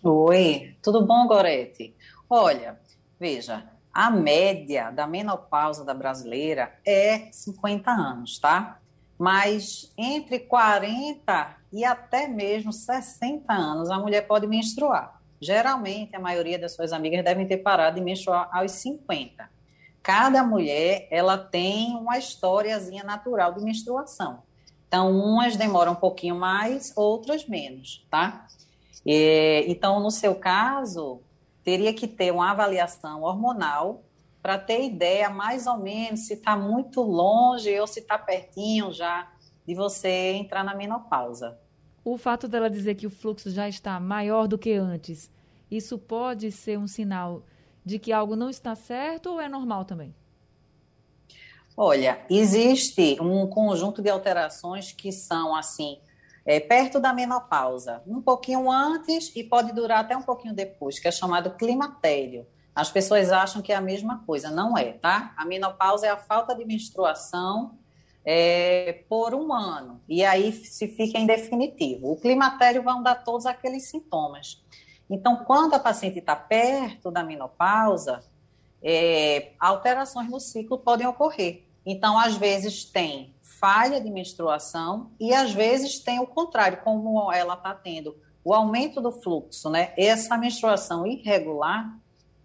Oi, 0.02 0.74
tudo 0.82 1.04
bom, 1.04 1.26
Gorete? 1.26 1.94
Olha, 2.28 2.80
veja, 3.18 3.70
a 3.92 4.10
média 4.10 4.90
da 4.90 5.06
menopausa 5.06 5.84
da 5.84 5.92
brasileira 5.92 6.72
é 6.86 7.30
50 7.30 7.90
anos, 7.90 8.38
tá? 8.38 8.78
Mas 9.18 9.92
entre 9.98 10.38
40 10.38 11.54
e 11.70 11.84
até 11.84 12.26
mesmo 12.26 12.72
60 12.72 13.52
anos 13.52 13.90
a 13.90 13.98
mulher 13.98 14.26
pode 14.26 14.46
menstruar. 14.46 15.20
Geralmente, 15.38 16.16
a 16.16 16.20
maioria 16.20 16.58
das 16.58 16.74
suas 16.74 16.94
amigas 16.94 17.22
devem 17.22 17.46
ter 17.46 17.58
parado 17.58 17.96
de 17.96 18.02
menstruar 18.02 18.48
aos 18.54 18.72
50. 18.72 19.50
Cada 20.02 20.42
mulher, 20.42 21.08
ela 21.10 21.36
tem 21.36 21.94
uma 21.94 22.16
historiazinha 22.16 23.04
natural 23.04 23.52
de 23.52 23.62
menstruação. 23.62 24.44
Então, 24.88 25.14
umas 25.14 25.56
demoram 25.56 25.92
um 25.92 25.96
pouquinho 25.96 26.36
mais, 26.36 26.90
outras 26.96 27.46
menos, 27.46 28.06
tá? 28.10 28.46
É, 29.06 29.64
então, 29.70 30.00
no 30.00 30.10
seu 30.10 30.34
caso, 30.34 31.20
teria 31.64 31.92
que 31.92 32.06
ter 32.06 32.32
uma 32.32 32.50
avaliação 32.50 33.22
hormonal 33.22 34.02
para 34.42 34.58
ter 34.58 34.84
ideia 34.84 35.28
mais 35.28 35.66
ou 35.66 35.78
menos 35.78 36.26
se 36.26 36.34
está 36.34 36.56
muito 36.56 37.02
longe 37.02 37.78
ou 37.78 37.86
se 37.86 38.00
está 38.00 38.18
pertinho 38.18 38.92
já 38.92 39.30
de 39.66 39.74
você 39.74 40.32
entrar 40.32 40.64
na 40.64 40.74
menopausa. 40.74 41.58
O 42.04 42.16
fato 42.16 42.48
dela 42.48 42.70
dizer 42.70 42.94
que 42.94 43.06
o 43.06 43.10
fluxo 43.10 43.50
já 43.50 43.68
está 43.68 44.00
maior 44.00 44.48
do 44.48 44.58
que 44.58 44.72
antes, 44.72 45.30
isso 45.70 45.98
pode 45.98 46.50
ser 46.50 46.78
um 46.78 46.86
sinal 46.86 47.44
de 47.84 47.98
que 47.98 48.12
algo 48.12 48.34
não 48.34 48.50
está 48.50 48.74
certo 48.74 49.30
ou 49.30 49.40
é 49.40 49.48
normal 49.48 49.84
também? 49.84 50.14
Olha, 51.76 52.20
existe 52.28 53.16
um 53.20 53.46
conjunto 53.46 54.02
de 54.02 54.10
alterações 54.10 54.92
que 54.92 55.12
são 55.12 55.54
assim 55.54 55.98
é, 56.44 56.58
perto 56.58 56.98
da 56.98 57.12
menopausa, 57.12 58.02
um 58.06 58.20
pouquinho 58.20 58.70
antes 58.70 59.32
e 59.34 59.44
pode 59.44 59.72
durar 59.72 60.00
até 60.00 60.16
um 60.16 60.22
pouquinho 60.22 60.54
depois, 60.54 60.98
que 60.98 61.08
é 61.08 61.10
chamado 61.10 61.50
climatério. 61.52 62.46
As 62.74 62.90
pessoas 62.90 63.30
acham 63.30 63.60
que 63.60 63.72
é 63.72 63.76
a 63.76 63.80
mesma 63.80 64.22
coisa, 64.24 64.50
não 64.50 64.76
é, 64.76 64.92
tá? 64.92 65.34
A 65.36 65.44
menopausa 65.44 66.06
é 66.06 66.10
a 66.10 66.16
falta 66.16 66.54
de 66.54 66.64
menstruação 66.64 67.78
é, 68.24 69.04
por 69.08 69.34
um 69.34 69.52
ano, 69.52 70.00
e 70.08 70.24
aí 70.24 70.52
se 70.52 70.86
fica 70.88 71.18
em 71.18 71.26
definitivo. 71.26 72.12
O 72.12 72.16
climatério 72.16 72.82
vão 72.82 73.02
dar 73.02 73.16
todos 73.16 73.46
aqueles 73.46 73.84
sintomas. 73.84 74.62
Então, 75.08 75.44
quando 75.44 75.74
a 75.74 75.78
paciente 75.78 76.20
está 76.20 76.36
perto 76.36 77.10
da 77.10 77.24
menopausa, 77.24 78.22
é, 78.82 79.52
alterações 79.58 80.30
no 80.30 80.38
ciclo 80.38 80.78
podem 80.78 81.06
ocorrer. 81.06 81.64
Então, 81.84 82.18
às 82.18 82.36
vezes 82.36 82.84
tem 82.84 83.34
falha 83.60 84.00
de 84.00 84.10
menstruação 84.10 85.10
e 85.20 85.34
às 85.34 85.52
vezes 85.52 86.00
tem 86.00 86.18
o 86.18 86.26
contrário, 86.26 86.80
como 86.82 87.30
ela 87.30 87.54
está 87.54 87.74
tendo 87.74 88.16
o 88.42 88.54
aumento 88.54 89.00
do 89.00 89.12
fluxo, 89.12 89.68
né? 89.68 89.92
Essa 89.98 90.38
menstruação 90.38 91.06
irregular 91.06 91.94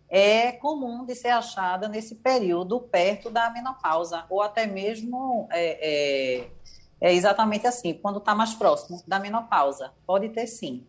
é 0.10 0.52
comum 0.52 1.06
de 1.06 1.16
ser 1.16 1.30
achada 1.30 1.88
nesse 1.88 2.16
período 2.16 2.82
perto 2.82 3.30
da 3.30 3.50
menopausa 3.50 4.26
ou 4.30 4.42
até 4.42 4.68
mesmo 4.68 5.48
é, 5.52 6.42
é, 6.42 6.50
é 7.00 7.14
exatamente 7.14 7.66
assim, 7.66 7.94
quando 7.94 8.20
está 8.20 8.36
mais 8.36 8.54
próximo 8.54 9.02
da 9.08 9.18
menopausa. 9.18 9.94
Pode 10.06 10.30
ter 10.30 10.48
sim. 10.48 10.86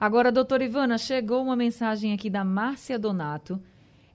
Agora, 0.00 0.30
doutora 0.30 0.64
Ivana, 0.64 0.98
chegou 0.98 1.42
uma 1.42 1.56
mensagem 1.56 2.12
aqui 2.12 2.28
da 2.28 2.44
Márcia 2.44 2.98
Donato. 2.98 3.60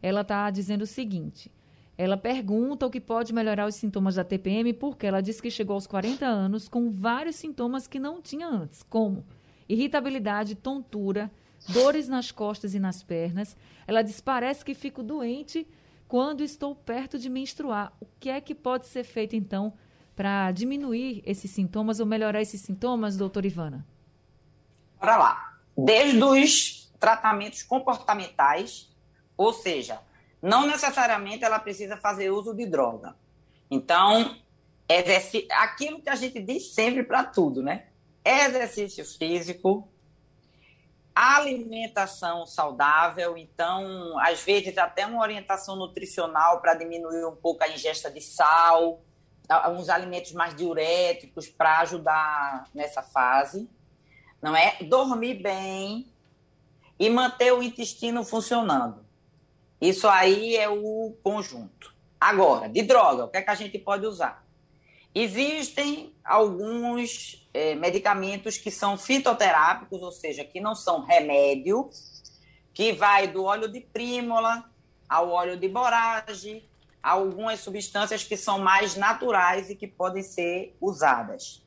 Ela 0.01 0.21
está 0.21 0.49
dizendo 0.49 0.83
o 0.83 0.87
seguinte: 0.87 1.51
ela 1.97 2.17
pergunta 2.17 2.85
o 2.85 2.89
que 2.89 2.99
pode 2.99 3.33
melhorar 3.33 3.67
os 3.67 3.75
sintomas 3.75 4.15
da 4.15 4.23
TPM, 4.23 4.73
porque 4.73 5.05
ela 5.05 5.21
diz 5.21 5.39
que 5.39 5.51
chegou 5.51 5.75
aos 5.75 5.85
40 5.85 6.25
anos 6.25 6.67
com 6.67 6.89
vários 6.89 7.35
sintomas 7.35 7.87
que 7.87 7.99
não 7.99 8.21
tinha 8.21 8.47
antes, 8.47 8.81
como 8.83 9.25
irritabilidade, 9.69 10.55
tontura, 10.55 11.31
dores 11.69 12.07
nas 12.07 12.31
costas 12.31 12.73
e 12.73 12.79
nas 12.79 13.03
pernas. 13.03 13.55
Ela 13.85 14.01
diz: 14.01 14.19
parece 14.19 14.65
que 14.65 14.73
fico 14.73 15.03
doente 15.03 15.67
quando 16.07 16.43
estou 16.43 16.75
perto 16.75 17.19
de 17.19 17.29
menstruar. 17.29 17.93
O 17.99 18.07
que 18.19 18.29
é 18.29 18.41
que 18.41 18.55
pode 18.55 18.87
ser 18.87 19.03
feito 19.03 19.35
então 19.35 19.73
para 20.15 20.51
diminuir 20.51 21.21
esses 21.25 21.51
sintomas 21.51 21.99
ou 21.99 22.05
melhorar 22.05 22.41
esses 22.41 22.61
sintomas, 22.61 23.17
doutora 23.17 23.47
Ivana? 23.47 23.85
Bora 24.99 25.17
lá. 25.17 25.57
Desde 25.77 26.23
os 26.23 26.91
tratamentos 26.99 27.63
comportamentais, 27.63 28.89
ou 29.35 29.51
seja, 29.51 29.99
não 30.43 30.67
necessariamente 30.67 31.45
ela 31.45 31.57
precisa 31.57 31.95
fazer 31.95 32.29
uso 32.29 32.53
de 32.53 32.65
droga. 32.65 33.15
Então, 33.71 34.35
aquilo 35.51 36.01
que 36.01 36.09
a 36.09 36.15
gente 36.15 36.41
diz 36.41 36.73
sempre 36.73 37.01
para 37.01 37.23
tudo, 37.23 37.63
né? 37.63 37.87
Exercício 38.25 39.05
físico, 39.05 39.87
alimentação 41.15 42.45
saudável, 42.45 43.37
então, 43.37 44.19
às 44.19 44.43
vezes, 44.43 44.77
até 44.77 45.05
uma 45.05 45.21
orientação 45.21 45.77
nutricional 45.77 46.59
para 46.59 46.73
diminuir 46.73 47.23
um 47.25 47.35
pouco 47.37 47.63
a 47.63 47.69
ingesta 47.69 48.11
de 48.11 48.19
sal, 48.19 49.01
alguns 49.47 49.87
alimentos 49.87 50.33
mais 50.33 50.53
diuréticos 50.53 51.47
para 51.47 51.79
ajudar 51.79 52.65
nessa 52.73 53.01
fase, 53.01 53.69
não 54.41 54.53
é? 54.53 54.75
Dormir 54.83 55.35
bem 55.35 56.11
e 56.99 57.09
manter 57.09 57.53
o 57.53 57.63
intestino 57.63 58.25
funcionando. 58.25 59.02
Isso 59.83 60.07
aí 60.07 60.55
é 60.55 60.69
o 60.69 61.13
conjunto. 61.21 61.93
Agora, 62.17 62.69
de 62.69 62.83
droga, 62.83 63.25
o 63.25 63.27
que 63.27 63.35
é 63.35 63.41
que 63.41 63.49
a 63.49 63.55
gente 63.55 63.77
pode 63.77 64.05
usar? 64.05 64.45
Existem 65.13 66.15
alguns 66.23 67.45
é, 67.53 67.75
medicamentos 67.75 68.57
que 68.57 68.71
são 68.71 68.97
fitoterápicos, 68.97 70.01
ou 70.01 70.13
seja, 70.13 70.45
que 70.45 70.61
não 70.61 70.73
são 70.73 71.01
remédio, 71.01 71.89
que 72.73 72.93
vai 72.93 73.27
do 73.27 73.43
óleo 73.43 73.67
de 73.67 73.81
prímola 73.81 74.63
ao 75.09 75.29
óleo 75.29 75.57
de 75.57 75.67
borage, 75.67 76.63
algumas 77.03 77.59
substâncias 77.59 78.23
que 78.23 78.37
são 78.37 78.59
mais 78.59 78.95
naturais 78.95 79.69
e 79.69 79.75
que 79.75 79.85
podem 79.85 80.23
ser 80.23 80.73
usadas. 80.79 81.61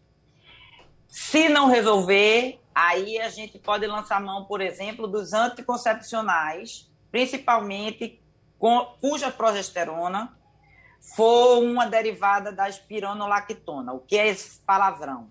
Se 1.06 1.50
não 1.50 1.68
resolver, 1.68 2.58
aí 2.74 3.18
a 3.18 3.28
gente 3.28 3.58
pode 3.58 3.86
lançar 3.86 4.22
mão, 4.22 4.46
por 4.46 4.62
exemplo, 4.62 5.06
dos 5.06 5.34
anticoncepcionais, 5.34 6.90
principalmente 7.10 8.20
com, 8.58 8.80
cuja 9.00 9.30
progesterona 9.30 10.36
for 11.14 11.62
uma 11.62 11.86
derivada 11.86 12.50
da 12.50 12.68
espironolactona. 12.68 13.92
O 13.92 14.00
que 14.00 14.16
é 14.16 14.28
esse 14.28 14.58
palavrão? 14.60 15.30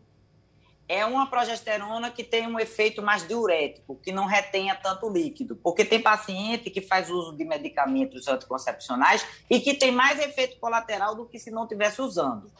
É 0.87 1.03
uma 1.05 1.27
progesterona 1.27 2.11
que 2.11 2.23
tem 2.23 2.47
um 2.47 2.59
efeito 2.59 3.01
mais 3.01 3.27
diurético, 3.27 3.95
que 3.95 4.11
não 4.11 4.25
retenha 4.25 4.75
tanto 4.75 5.09
líquido. 5.09 5.55
Porque 5.55 5.83
tem 5.83 5.99
paciente 5.99 6.69
que 6.69 6.79
faz 6.79 7.09
uso 7.09 7.35
de 7.35 7.43
medicamentos 7.43 8.27
anticoncepcionais 8.27 9.25
e 9.49 9.59
que 9.59 9.73
tem 9.73 9.91
mais 9.91 10.19
efeito 10.19 10.59
colateral 10.59 11.15
do 11.15 11.25
que 11.25 11.39
se 11.39 11.49
não 11.49 11.67
tivesse 11.67 12.01
usando. 12.01 12.51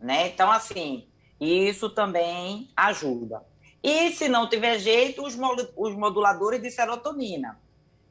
Né? 0.00 0.28
Então, 0.28 0.50
assim, 0.50 1.06
isso 1.38 1.90
também 1.90 2.70
ajuda. 2.74 3.44
E 3.82 4.10
se 4.12 4.28
não 4.28 4.48
tiver 4.48 4.78
jeito, 4.78 5.22
os 5.22 5.94
moduladores 5.94 6.60
de 6.60 6.70
serotonina, 6.70 7.60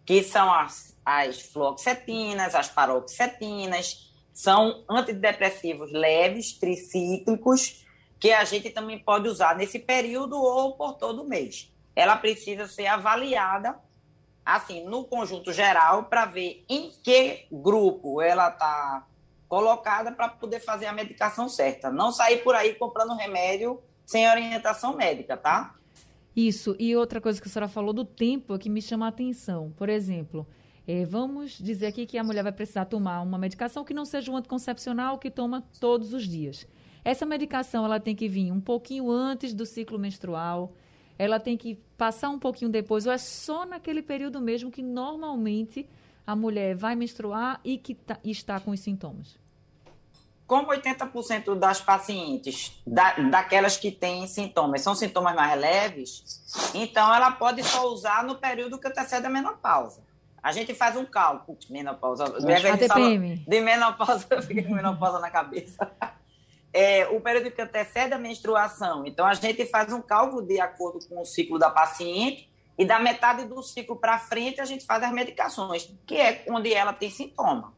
que 0.05 0.23
são 0.23 0.53
as, 0.53 0.95
as 1.03 1.41
fluoxetinas, 1.41 2.53
as 2.53 2.69
paroxetinas, 2.69 4.11
são 4.33 4.83
antidepressivos 4.89 5.91
leves, 5.91 6.53
tricíclicos, 6.53 7.85
que 8.19 8.31
a 8.31 8.43
gente 8.43 8.69
também 8.69 8.99
pode 8.99 9.27
usar 9.27 9.55
nesse 9.55 9.79
período 9.79 10.37
ou 10.37 10.75
por 10.75 10.93
todo 10.93 11.27
mês. 11.27 11.71
Ela 11.95 12.17
precisa 12.17 12.67
ser 12.67 12.87
avaliada, 12.87 13.79
assim, 14.45 14.83
no 14.83 15.05
conjunto 15.05 15.51
geral, 15.53 16.05
para 16.05 16.25
ver 16.25 16.65
em 16.69 16.91
que 17.03 17.47
grupo 17.51 18.21
ela 18.21 18.49
está 18.49 19.07
colocada 19.47 20.11
para 20.11 20.27
poder 20.27 20.59
fazer 20.59 20.85
a 20.87 20.93
medicação 20.93 21.47
certa. 21.47 21.89
Não 21.89 22.11
sair 22.11 22.43
por 22.43 22.55
aí 22.55 22.75
comprando 22.75 23.15
remédio 23.15 23.81
sem 24.05 24.29
orientação 24.29 24.95
médica, 24.95 25.37
tá? 25.37 25.75
Isso. 26.35 26.75
E 26.77 26.95
outra 26.95 27.21
coisa 27.21 27.41
que 27.41 27.47
a 27.47 27.51
senhora 27.51 27.67
falou 27.69 27.93
do 27.93 28.03
tempo 28.03 28.57
que 28.59 28.69
me 28.69 28.81
chama 28.81 29.05
a 29.05 29.09
atenção. 29.09 29.71
Por 29.77 29.87
exemplo, 29.87 30.45
é, 30.87 31.05
vamos 31.05 31.57
dizer 31.57 31.87
aqui 31.87 32.05
que 32.05 32.17
a 32.17 32.23
mulher 32.23 32.43
vai 32.43 32.51
precisar 32.51 32.85
tomar 32.85 33.21
uma 33.21 33.37
medicação 33.37 33.83
que 33.83 33.93
não 33.93 34.05
seja 34.05 34.31
um 34.31 34.37
anticoncepcional 34.37 35.17
que 35.17 35.31
toma 35.31 35.63
todos 35.79 36.13
os 36.13 36.27
dias. 36.27 36.67
Essa 37.03 37.25
medicação 37.25 37.85
ela 37.85 37.99
tem 37.99 38.15
que 38.15 38.27
vir 38.27 38.51
um 38.51 38.59
pouquinho 38.59 39.09
antes 39.09 39.53
do 39.53 39.65
ciclo 39.65 39.97
menstrual, 39.97 40.73
ela 41.17 41.39
tem 41.39 41.55
que 41.55 41.75
passar 41.97 42.29
um 42.29 42.39
pouquinho 42.39 42.69
depois, 42.69 43.05
ou 43.05 43.13
é 43.13 43.17
só 43.17 43.65
naquele 43.65 44.01
período 44.01 44.41
mesmo 44.41 44.69
que 44.69 44.81
normalmente 44.81 45.87
a 46.25 46.35
mulher 46.35 46.75
vai 46.75 46.95
menstruar 46.95 47.61
e 47.63 47.77
que 47.77 47.95
tá, 47.95 48.19
está 48.23 48.59
com 48.59 48.71
os 48.71 48.79
sintomas? 48.79 49.39
Como 50.47 50.67
80% 50.67 51.55
das 51.55 51.81
pacientes, 51.81 52.81
da, 52.85 53.13
daquelas 53.13 53.77
que 53.77 53.91
têm 53.91 54.27
sintomas, 54.27 54.81
são 54.81 54.93
sintomas 54.93 55.35
mais 55.35 55.59
leves, 55.59 56.71
então 56.73 57.13
ela 57.13 57.31
pode 57.31 57.63
só 57.63 57.87
usar 57.87 58.23
no 58.23 58.35
período 58.35 58.77
que 58.77 58.87
antecede 58.87 59.25
a 59.25 59.29
menopausa. 59.29 60.03
A 60.43 60.51
gente 60.51 60.75
faz 60.75 60.95
um 60.95 61.05
cálculo. 61.05 61.57
Menopausa. 61.71 62.25
De 63.47 63.59
menopausa, 63.61 64.27
eu 64.29 64.41
fiquei 64.43 64.63
com 64.63 64.75
menopausa 64.75 65.19
na 65.19 65.31
cabeça 65.31 65.91
é, 66.75 67.07
o 67.07 67.21
período 67.21 67.49
que 67.51 67.61
antecede 67.61 68.13
a 68.13 68.17
menstruação. 68.17 69.05
Então, 69.05 69.25
a 69.25 69.33
gente 69.33 69.65
faz 69.65 69.93
um 69.93 70.01
cálculo 70.01 70.45
de 70.45 70.59
acordo 70.59 70.99
com 71.07 71.21
o 71.21 71.25
ciclo 71.25 71.57
da 71.57 71.69
paciente 71.69 72.51
e 72.77 72.83
da 72.83 72.99
metade 72.99 73.45
do 73.45 73.63
ciclo 73.63 73.95
para 73.95 74.19
frente 74.19 74.59
a 74.59 74.65
gente 74.65 74.85
faz 74.85 75.01
as 75.01 75.13
medicações, 75.13 75.89
que 76.05 76.17
é 76.17 76.43
onde 76.49 76.73
ela 76.73 76.91
tem 76.91 77.09
sintoma. 77.09 77.73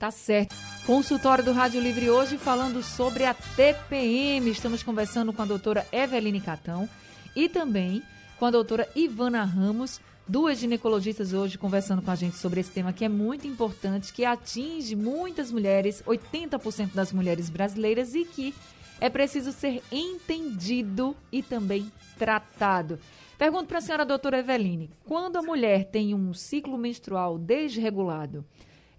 Tá 0.00 0.10
certo. 0.10 0.56
Consultório 0.86 1.44
do 1.44 1.52
Rádio 1.52 1.78
Livre 1.78 2.08
hoje 2.08 2.38
falando 2.38 2.82
sobre 2.82 3.26
a 3.26 3.34
TPM. 3.34 4.50
Estamos 4.50 4.82
conversando 4.82 5.30
com 5.30 5.42
a 5.42 5.44
doutora 5.44 5.86
Eveline 5.92 6.40
Catão 6.40 6.88
e 7.36 7.50
também 7.50 8.02
com 8.38 8.46
a 8.46 8.50
doutora 8.50 8.88
Ivana 8.96 9.44
Ramos, 9.44 10.00
duas 10.26 10.58
ginecologistas 10.58 11.34
hoje 11.34 11.58
conversando 11.58 12.00
com 12.00 12.10
a 12.10 12.14
gente 12.14 12.38
sobre 12.38 12.60
esse 12.60 12.70
tema 12.70 12.94
que 12.94 13.04
é 13.04 13.10
muito 13.10 13.46
importante, 13.46 14.10
que 14.10 14.24
atinge 14.24 14.96
muitas 14.96 15.52
mulheres, 15.52 16.02
80% 16.06 16.94
das 16.94 17.12
mulheres 17.12 17.50
brasileiras 17.50 18.14
e 18.14 18.24
que 18.24 18.54
é 19.02 19.10
preciso 19.10 19.52
ser 19.52 19.82
entendido 19.92 21.14
e 21.30 21.42
também 21.42 21.92
tratado. 22.18 22.98
Pergunto 23.36 23.66
para 23.66 23.78
a 23.78 23.82
senhora 23.82 24.06
doutora 24.06 24.38
Eveline, 24.38 24.88
quando 25.04 25.36
a 25.36 25.42
mulher 25.42 25.90
tem 25.90 26.14
um 26.14 26.32
ciclo 26.32 26.78
menstrual 26.78 27.36
desregulado, 27.38 28.46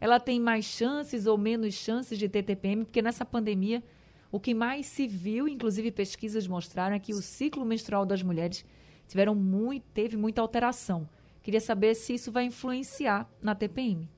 ela 0.01 0.19
tem 0.19 0.39
mais 0.39 0.65
chances 0.65 1.27
ou 1.27 1.37
menos 1.37 1.75
chances 1.75 2.17
de 2.17 2.27
ter 2.27 2.41
TPM? 2.41 2.83
Porque 2.83 3.03
nessa 3.03 3.23
pandemia, 3.23 3.83
o 4.31 4.39
que 4.39 4.51
mais 4.51 4.87
se 4.87 5.07
viu, 5.07 5.47
inclusive 5.47 5.91
pesquisas 5.91 6.47
mostraram, 6.47 6.95
é 6.95 6.99
que 6.99 7.13
o 7.13 7.21
ciclo 7.21 7.63
menstrual 7.63 8.03
das 8.03 8.23
mulheres 8.23 8.65
tiveram 9.07 9.35
muito, 9.35 9.85
teve 9.93 10.17
muita 10.17 10.41
alteração. 10.41 11.07
Queria 11.43 11.61
saber 11.61 11.93
se 11.93 12.15
isso 12.15 12.31
vai 12.31 12.45
influenciar 12.45 13.29
na 13.39 13.53
TPM. 13.53 14.09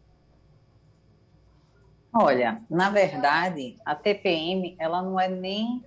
Olha, 2.13 2.61
na 2.69 2.89
verdade, 2.89 3.75
a 3.83 3.93
TPM 3.93 4.77
ela 4.79 5.01
não 5.01 5.19
é 5.19 5.27
nem 5.27 5.83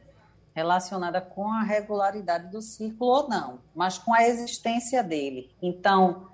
relacionada 0.54 1.20
com 1.22 1.50
a 1.50 1.62
regularidade 1.62 2.50
do 2.50 2.60
ciclo 2.60 3.06
ou 3.06 3.28
não, 3.28 3.60
mas 3.74 3.96
com 3.96 4.12
a 4.12 4.26
existência 4.26 5.02
dele. 5.02 5.50
Então, 5.62 6.28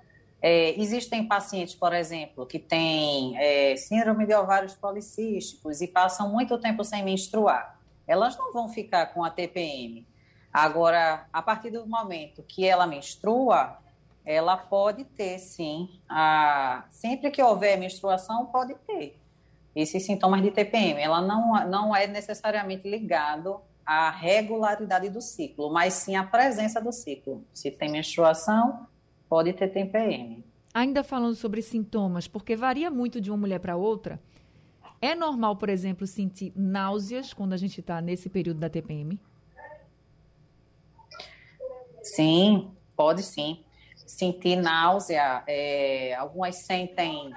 é, 0.45 0.77
existem 0.77 1.25
pacientes, 1.25 1.73
por 1.73 1.93
exemplo, 1.93 2.45
que 2.45 2.59
têm 2.59 3.37
é, 3.37 3.77
síndrome 3.77 4.25
de 4.25 4.35
ovários 4.35 4.73
policísticos 4.73 5.79
e 5.79 5.87
passam 5.87 6.29
muito 6.29 6.57
tempo 6.57 6.83
sem 6.83 7.01
menstruar. 7.01 7.79
Elas 8.05 8.37
não 8.37 8.51
vão 8.51 8.67
ficar 8.67 9.05
com 9.13 9.23
a 9.23 9.29
TPM. 9.29 10.05
Agora, 10.51 11.25
a 11.31 11.41
partir 11.41 11.69
do 11.69 11.87
momento 11.87 12.43
que 12.43 12.67
ela 12.67 12.85
menstrua, 12.85 13.77
ela 14.25 14.57
pode 14.57 15.05
ter, 15.05 15.39
sim. 15.39 15.89
A, 16.09 16.83
sempre 16.89 17.31
que 17.31 17.41
houver 17.41 17.77
menstruação, 17.77 18.45
pode 18.47 18.75
ter 18.85 19.17
esses 19.73 20.05
sintomas 20.05 20.41
de 20.41 20.51
TPM. 20.51 21.01
Ela 21.01 21.21
não, 21.21 21.69
não 21.69 21.95
é 21.95 22.05
necessariamente 22.05 22.85
ligado 22.85 23.61
à 23.85 24.09
regularidade 24.09 25.09
do 25.09 25.21
ciclo, 25.21 25.71
mas 25.71 25.93
sim 25.93 26.17
à 26.17 26.23
presença 26.25 26.81
do 26.81 26.91
ciclo. 26.91 27.45
Se 27.53 27.71
tem 27.71 27.89
menstruação, 27.89 28.87
pode 29.33 29.51
ter 29.51 29.67
TPM. 29.69 30.45
Ainda 30.71 31.03
falando 31.03 31.33
sobre 31.33 31.63
sintomas, 31.63 32.27
porque 32.27 32.55
varia 32.55 32.91
muito 32.91 33.19
de 33.19 33.31
uma 33.31 33.37
mulher 33.37 33.57
para 33.57 33.75
outra, 33.75 34.21
é 35.01 35.15
normal, 35.15 35.55
por 35.55 35.69
exemplo, 35.69 36.05
sentir 36.05 36.53
náuseas 36.55 37.33
quando 37.33 37.53
a 37.53 37.57
gente 37.57 37.79
está 37.79 37.99
nesse 37.99 38.29
período 38.29 38.59
da 38.59 38.69
TPM? 38.69 39.19
Sim, 42.03 42.69
pode 42.95 43.23
sim 43.23 43.65
sentir 44.05 44.55
náusea, 44.55 45.43
é, 45.47 46.13
algumas 46.13 46.57
sentem 46.57 47.33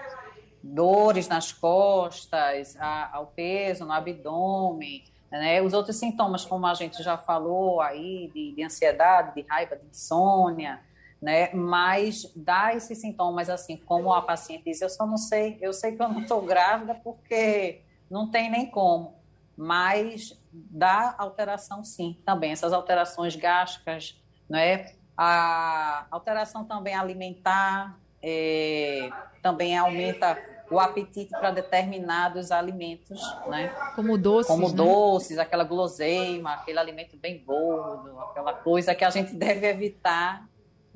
dores 0.62 1.28
nas 1.28 1.50
costas, 1.50 2.76
a, 2.78 3.16
ao 3.16 3.28
peso, 3.28 3.87
no 3.87 3.92
abdômen, 3.92 5.02
né? 5.30 5.62
Os 5.62 5.72
outros 5.72 5.96
sintomas, 5.96 6.44
como 6.44 6.66
a 6.66 6.74
gente 6.74 7.02
já 7.02 7.16
falou 7.16 7.80
aí, 7.80 8.30
de, 8.35 8.52
de 8.52 8.62
ansiedade, 8.62 9.35
de 9.35 9.48
raiva, 9.48 9.76
de 9.76 9.87
insônia, 9.87 10.78
né? 11.20 11.50
Mas 11.55 12.31
dá 12.35 12.74
esses 12.74 13.00
sintomas 13.00 13.48
assim, 13.48 13.76
como 13.76 14.12
a 14.12 14.22
paciente 14.22 14.64
diz, 14.64 14.81
eu 14.81 14.90
só 14.90 15.07
não 15.07 15.16
sei, 15.16 15.59
eu 15.61 15.72
sei 15.72 15.96
que 15.96 16.02
eu 16.02 16.09
não 16.09 16.20
estou 16.20 16.42
grávida 16.42 16.94
porque 16.94 17.83
não 18.11 18.31
tem 18.31 18.50
nem 18.50 18.66
como. 18.70 19.14
mas 19.57 20.38
dá 20.52 21.14
alteração 21.18 21.83
sim, 21.85 22.18
também 22.24 22.52
essas 22.52 22.72
alterações 22.72 23.37
gástricas, 23.37 24.20
é 24.52 24.94
A 25.16 26.07
alteração 26.11 26.64
também 26.64 26.94
alimentar, 26.94 27.98
é, 28.22 29.11
também 29.42 29.76
aumenta 29.76 30.38
o 30.70 30.79
apetite 30.79 31.31
para 31.31 31.50
determinados 31.50 32.50
alimentos, 32.50 33.20
né? 33.46 33.68
Como 33.94 34.18
doces, 34.18 34.46
Como 34.50 34.68
né? 34.68 34.74
doces, 34.74 35.38
aquela 35.38 35.64
guloseima, 35.64 36.55
aquele 36.55 36.79
alimento 36.79 37.16
bem 37.16 37.42
gordo, 37.44 38.18
aquela 38.20 38.52
coisa 38.52 38.94
que 38.94 39.05
a 39.05 39.11
gente 39.11 39.33
deve 39.37 39.66
evitar 39.66 40.46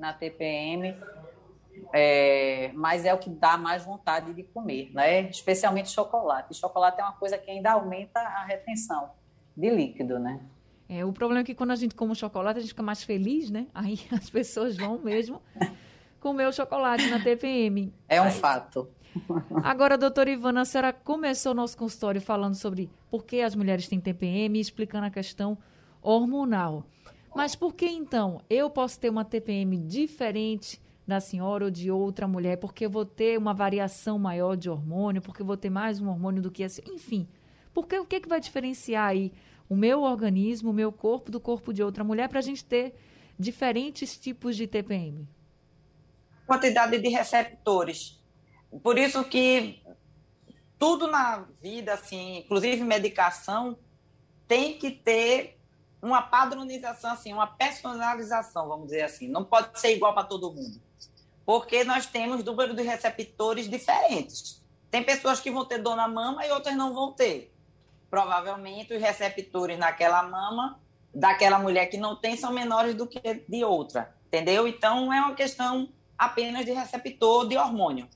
na 0.00 0.12
TPM, 0.12 0.96
é, 1.92 2.72
mas 2.74 3.04
é 3.04 3.12
o 3.12 3.18
que 3.18 3.30
dá 3.30 3.56
mais 3.56 3.84
vontade 3.84 4.32
de 4.32 4.42
comer, 4.42 4.90
né? 4.92 5.28
Especialmente 5.28 5.90
chocolate. 5.90 6.54
chocolate 6.54 7.00
é 7.00 7.04
uma 7.04 7.12
coisa 7.12 7.38
que 7.38 7.50
ainda 7.50 7.72
aumenta 7.72 8.18
a 8.20 8.44
retenção 8.44 9.10
de 9.56 9.70
líquido, 9.70 10.18
né? 10.18 10.40
É, 10.88 11.04
o 11.04 11.12
problema 11.12 11.42
é 11.42 11.44
que 11.44 11.54
quando 11.54 11.70
a 11.70 11.76
gente 11.76 11.94
come 11.94 12.12
o 12.12 12.16
chocolate, 12.16 12.58
a 12.58 12.60
gente 12.60 12.70
fica 12.70 12.82
mais 12.82 13.04
feliz, 13.04 13.50
né? 13.50 13.66
Aí 13.72 14.00
as 14.10 14.28
pessoas 14.28 14.76
vão 14.76 14.98
mesmo 14.98 15.40
comer 16.18 16.46
o 16.46 16.52
chocolate 16.52 17.08
na 17.08 17.22
TPM. 17.22 17.94
É 18.08 18.20
um 18.20 18.24
Aí, 18.24 18.32
fato. 18.32 18.88
Agora, 19.62 19.98
doutora 19.98 20.30
Ivana, 20.30 20.62
a 20.62 20.64
senhora 20.64 20.92
começou 20.92 21.52
o 21.52 21.54
nosso 21.54 21.76
consultório 21.76 22.20
falando 22.20 22.54
sobre 22.54 22.90
por 23.10 23.24
que 23.24 23.40
as 23.40 23.54
mulheres 23.54 23.88
têm 23.88 24.00
TPM 24.00 24.56
e 24.56 24.60
explicando 24.60 25.06
a 25.06 25.10
questão 25.10 25.58
hormonal. 26.02 26.84
Mas 27.34 27.54
por 27.54 27.74
que 27.74 27.86
então 27.86 28.40
eu 28.50 28.68
posso 28.68 28.98
ter 28.98 29.08
uma 29.08 29.24
TPM 29.24 29.76
diferente 29.78 30.80
da 31.06 31.20
senhora 31.20 31.64
ou 31.64 31.70
de 31.70 31.90
outra 31.90 32.26
mulher? 32.26 32.56
Porque 32.56 32.86
eu 32.86 32.90
vou 32.90 33.04
ter 33.04 33.38
uma 33.38 33.54
variação 33.54 34.18
maior 34.18 34.56
de 34.56 34.68
hormônio, 34.68 35.22
porque 35.22 35.42
eu 35.42 35.46
vou 35.46 35.56
ter 35.56 35.70
mais 35.70 36.00
um 36.00 36.08
hormônio 36.08 36.42
do 36.42 36.50
que 36.50 36.62
esse. 36.62 36.82
Enfim, 36.86 37.28
porque 37.72 37.98
o 37.98 38.04
que, 38.04 38.20
que 38.20 38.28
vai 38.28 38.40
diferenciar 38.40 39.08
aí 39.08 39.32
o 39.68 39.76
meu 39.76 40.02
organismo, 40.02 40.70
o 40.70 40.74
meu 40.74 40.90
corpo 40.90 41.30
do 41.30 41.40
corpo 41.40 41.72
de 41.72 41.82
outra 41.82 42.02
mulher 42.02 42.28
para 42.28 42.40
a 42.40 42.42
gente 42.42 42.64
ter 42.64 42.94
diferentes 43.38 44.16
tipos 44.18 44.56
de 44.56 44.66
TPM? 44.66 45.28
Quantidade 46.46 46.98
de 46.98 47.08
receptores 47.08 48.20
por 48.82 48.98
isso 48.98 49.24
que 49.24 49.82
tudo 50.78 51.08
na 51.08 51.48
vida, 51.60 51.94
assim, 51.94 52.38
inclusive 52.38 52.84
medicação, 52.84 53.76
tem 54.46 54.78
que 54.78 54.90
ter 54.90 55.59
uma 56.02 56.22
padronização, 56.22 57.12
assim, 57.12 57.32
uma 57.32 57.46
personalização, 57.46 58.68
vamos 58.68 58.86
dizer 58.86 59.02
assim. 59.02 59.28
Não 59.28 59.44
pode 59.44 59.78
ser 59.78 59.94
igual 59.94 60.14
para 60.14 60.24
todo 60.24 60.52
mundo. 60.52 60.80
Porque 61.44 61.84
nós 61.84 62.06
temos 62.06 62.44
número 62.44 62.74
de 62.74 62.82
receptores 62.82 63.68
diferentes. 63.68 64.62
Tem 64.90 65.02
pessoas 65.02 65.40
que 65.40 65.50
vão 65.50 65.64
ter 65.64 65.78
dor 65.78 65.96
na 65.96 66.08
mama 66.08 66.44
e 66.46 66.50
outras 66.50 66.76
não 66.76 66.94
vão 66.94 67.12
ter. 67.12 67.54
Provavelmente 68.08 68.94
os 68.94 69.00
receptores 69.00 69.78
naquela 69.78 70.22
mama 70.22 70.80
daquela 71.14 71.58
mulher 71.58 71.86
que 71.86 71.96
não 71.96 72.16
tem 72.16 72.36
são 72.36 72.52
menores 72.52 72.94
do 72.94 73.06
que 73.06 73.20
de 73.48 73.64
outra, 73.64 74.14
entendeu? 74.26 74.66
Então 74.66 75.12
é 75.12 75.20
uma 75.20 75.34
questão 75.34 75.88
apenas 76.16 76.64
de 76.64 76.72
receptor 76.72 77.48
de 77.48 77.56
hormônio. 77.56 78.08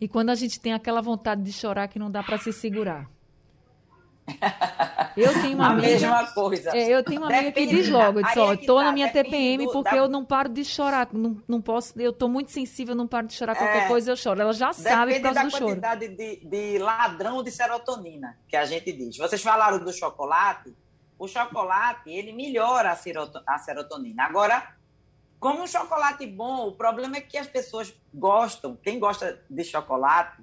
E 0.00 0.08
quando 0.08 0.30
a 0.30 0.34
gente 0.34 0.58
tem 0.58 0.72
aquela 0.72 1.00
vontade 1.00 1.42
de 1.42 1.52
chorar 1.52 1.86
que 1.88 1.98
não 1.98 2.10
dá 2.10 2.22
para 2.22 2.38
se 2.38 2.52
segurar. 2.52 3.08
Eu 5.16 5.32
tenho 5.42 5.54
uma 5.54 5.66
a 5.66 5.70
amiga, 5.70 5.88
mesma 5.88 6.26
coisa. 6.32 6.70
É, 6.76 6.88
eu 6.88 7.04
tenho 7.04 7.20
uma 7.20 7.26
amiga 7.26 7.52
que 7.52 7.66
diz 7.66 7.88
logo, 7.88 8.20
eu 8.20 8.24
disse, 8.24 8.38
ó, 8.38 8.56
tô 8.56 8.76
tá, 8.76 8.84
na 8.84 8.92
minha 8.92 9.10
TPM 9.10 9.66
do, 9.66 9.72
porque 9.72 9.90
da... 9.90 9.96
eu 9.96 10.08
não 10.08 10.24
paro 10.24 10.48
de 10.48 10.64
chorar, 10.64 11.08
não, 11.12 11.36
não 11.46 11.60
posso, 11.60 12.00
eu 12.00 12.12
tô 12.12 12.28
muito 12.28 12.50
sensível, 12.50 12.94
não 12.94 13.06
paro 13.06 13.26
de 13.26 13.34
chorar 13.34 13.54
qualquer 13.54 13.84
é, 13.84 13.88
coisa 13.88 14.10
eu 14.10 14.16
choro. 14.16 14.40
Ela 14.40 14.52
já 14.52 14.72
sabe 14.72 15.16
por 15.16 15.22
causa 15.22 15.44
do 15.44 15.50
choro. 15.50 15.74
Depende 15.74 15.80
da 15.80 15.88
quantidade 15.90 16.16
de, 16.16 16.36
de 16.46 16.78
ladrão 16.78 17.42
de 17.42 17.50
serotonina 17.50 18.38
que 18.48 18.56
a 18.56 18.64
gente 18.64 18.92
diz. 18.92 19.18
Vocês 19.18 19.42
falaram 19.42 19.78
do 19.78 19.92
chocolate, 19.92 20.74
o 21.18 21.28
chocolate, 21.28 22.10
ele 22.10 22.32
melhora 22.32 22.92
a 23.46 23.58
serotonina. 23.58 24.24
Agora, 24.24 24.74
como 25.38 25.62
um 25.62 25.66
chocolate 25.66 26.26
bom, 26.26 26.68
o 26.68 26.72
problema 26.72 27.16
é 27.16 27.20
que 27.20 27.36
as 27.36 27.46
pessoas 27.46 27.92
gostam, 28.14 28.78
quem 28.82 28.98
gosta 28.98 29.42
de 29.50 29.64
chocolate, 29.64 30.42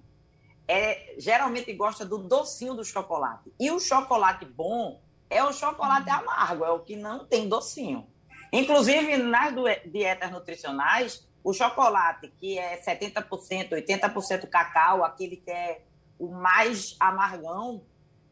é, 0.69 1.15
geralmente 1.17 1.73
gosta 1.73 2.05
do 2.05 2.19
docinho 2.19 2.75
do 2.75 2.85
chocolate. 2.85 3.51
E 3.59 3.71
o 3.71 3.79
chocolate 3.79 4.45
bom 4.45 5.01
é 5.27 5.43
o 5.43 5.51
chocolate 5.51 6.07
amargo, 6.11 6.63
é 6.63 6.69
o 6.69 6.81
que 6.81 6.95
não 6.95 7.25
tem 7.25 7.49
docinho. 7.49 8.07
Inclusive, 8.53 9.17
nas 9.17 9.51
dietas 9.85 10.29
nutricionais, 10.31 11.27
o 11.43 11.53
chocolate 11.53 12.31
que 12.39 12.59
é 12.59 12.79
70%, 12.79 13.71
80% 13.71 14.47
cacau, 14.47 15.03
aquele 15.03 15.37
que 15.37 15.49
é 15.49 15.81
o 16.19 16.27
mais 16.27 16.95
amargão, 16.99 17.81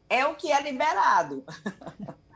é 0.07 0.23
o 0.27 0.35
que 0.35 0.51
é 0.51 0.61
liberado. 0.61 1.43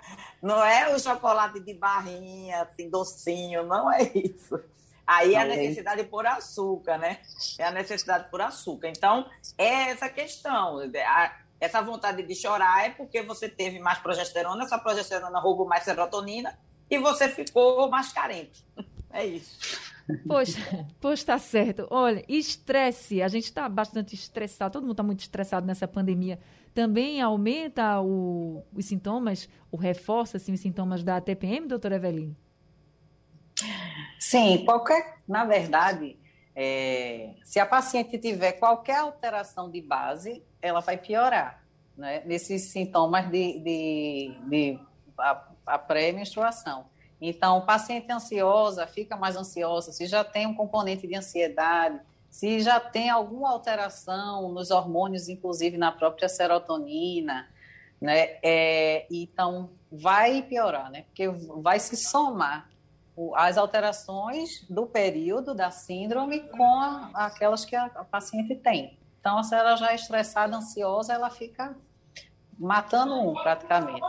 Não 0.41 0.63
é 0.63 0.95
o 0.95 0.99
chocolate 0.99 1.59
de 1.59 1.75
barrinha, 1.75 2.63
assim, 2.63 2.89
docinho, 2.89 3.63
não 3.63 3.91
é 3.91 4.01
isso. 4.15 4.59
Aí 5.05 5.35
é 5.35 5.41
a 5.41 5.45
necessidade 5.45 6.03
por 6.05 6.25
açúcar, 6.25 6.97
né? 6.97 7.19
É 7.57 7.65
a 7.65 7.71
necessidade 7.71 8.29
por 8.29 8.41
açúcar. 8.41 8.89
Então, 8.89 9.29
é 9.57 9.89
essa 9.89 10.09
questão. 10.09 10.79
Essa 11.59 11.81
vontade 11.81 12.23
de 12.23 12.35
chorar 12.35 12.85
é 12.85 12.89
porque 12.89 13.21
você 13.21 13.47
teve 13.47 13.79
mais 13.79 13.99
progesterona, 13.99 14.63
essa 14.63 14.79
progesterona 14.79 15.39
roubou 15.39 15.67
mais 15.67 15.83
serotonina 15.83 16.57
e 16.89 16.97
você 16.97 17.29
ficou 17.29 17.89
mais 17.89 18.11
carente. 18.11 18.63
É 19.13 19.25
isso. 19.25 19.59
Poxa, 20.25 20.87
poxa, 21.01 21.25
tá 21.25 21.37
certo. 21.37 21.85
Olha, 21.89 22.23
estresse. 22.29 23.21
A 23.21 23.27
gente 23.27 23.43
está 23.43 23.67
bastante 23.67 24.15
estressado, 24.15 24.71
todo 24.71 24.83
mundo 24.83 24.93
está 24.93 25.03
muito 25.03 25.19
estressado 25.19 25.67
nessa 25.67 25.85
pandemia 25.85 26.39
também 26.73 27.21
aumenta 27.21 28.01
o, 28.01 28.63
os 28.73 28.85
sintomas, 28.85 29.49
ou 29.71 29.79
reforça 29.79 30.37
assim, 30.37 30.53
os 30.53 30.59
sintomas 30.59 31.03
da 31.03 31.19
TPM, 31.19 31.67
doutora 31.67 31.95
Eveline? 31.95 32.35
Sim, 34.21 34.63
qualquer, 34.65 35.17
na 35.27 35.45
verdade, 35.45 36.15
é, 36.55 37.33
se 37.43 37.59
a 37.59 37.65
paciente 37.65 38.19
tiver 38.19 38.51
qualquer 38.51 38.99
alteração 38.99 39.67
de 39.67 39.81
base, 39.81 40.43
ela 40.61 40.79
vai 40.79 40.95
piorar, 40.95 41.63
né, 41.97 42.21
nesses 42.23 42.65
sintomas 42.71 43.25
de, 43.31 43.59
de, 43.59 44.37
de 44.47 44.79
a, 45.17 45.43
a 45.65 45.79
pré-menstruação. 45.79 46.85
Então, 47.19 47.65
paciente 47.65 48.11
ansiosa 48.11 48.85
fica 48.85 49.17
mais 49.17 49.35
ansiosa, 49.35 49.91
se 49.91 50.05
já 50.05 50.23
tem 50.23 50.45
um 50.45 50.53
componente 50.53 51.07
de 51.07 51.15
ansiedade, 51.15 51.99
se 52.29 52.59
já 52.59 52.79
tem 52.79 53.09
alguma 53.09 53.49
alteração 53.49 54.51
nos 54.51 54.69
hormônios, 54.69 55.29
inclusive 55.29 55.79
na 55.79 55.91
própria 55.91 56.29
serotonina, 56.29 57.49
né? 57.99 58.37
É, 58.43 59.07
então 59.09 59.71
vai 59.91 60.43
piorar, 60.43 60.91
né? 60.91 61.05
Porque 61.07 61.27
vai 61.27 61.79
se 61.79 61.97
somar 61.97 62.70
as 63.35 63.57
alterações 63.57 64.65
do 64.69 64.85
período 64.85 65.53
da 65.53 65.71
síndrome 65.71 66.41
com 66.49 66.79
a, 66.79 67.11
aquelas 67.13 67.65
que 67.65 67.75
a, 67.75 67.85
a 67.85 68.03
paciente 68.03 68.55
tem. 68.55 68.97
Então, 69.19 69.43
se 69.43 69.55
ela 69.55 69.75
já 69.75 69.91
é 69.91 69.95
estressada, 69.95 70.55
ansiosa, 70.55 71.13
ela 71.13 71.29
fica 71.29 71.75
matando 72.57 73.13
um 73.13 73.33
praticamente. 73.33 74.01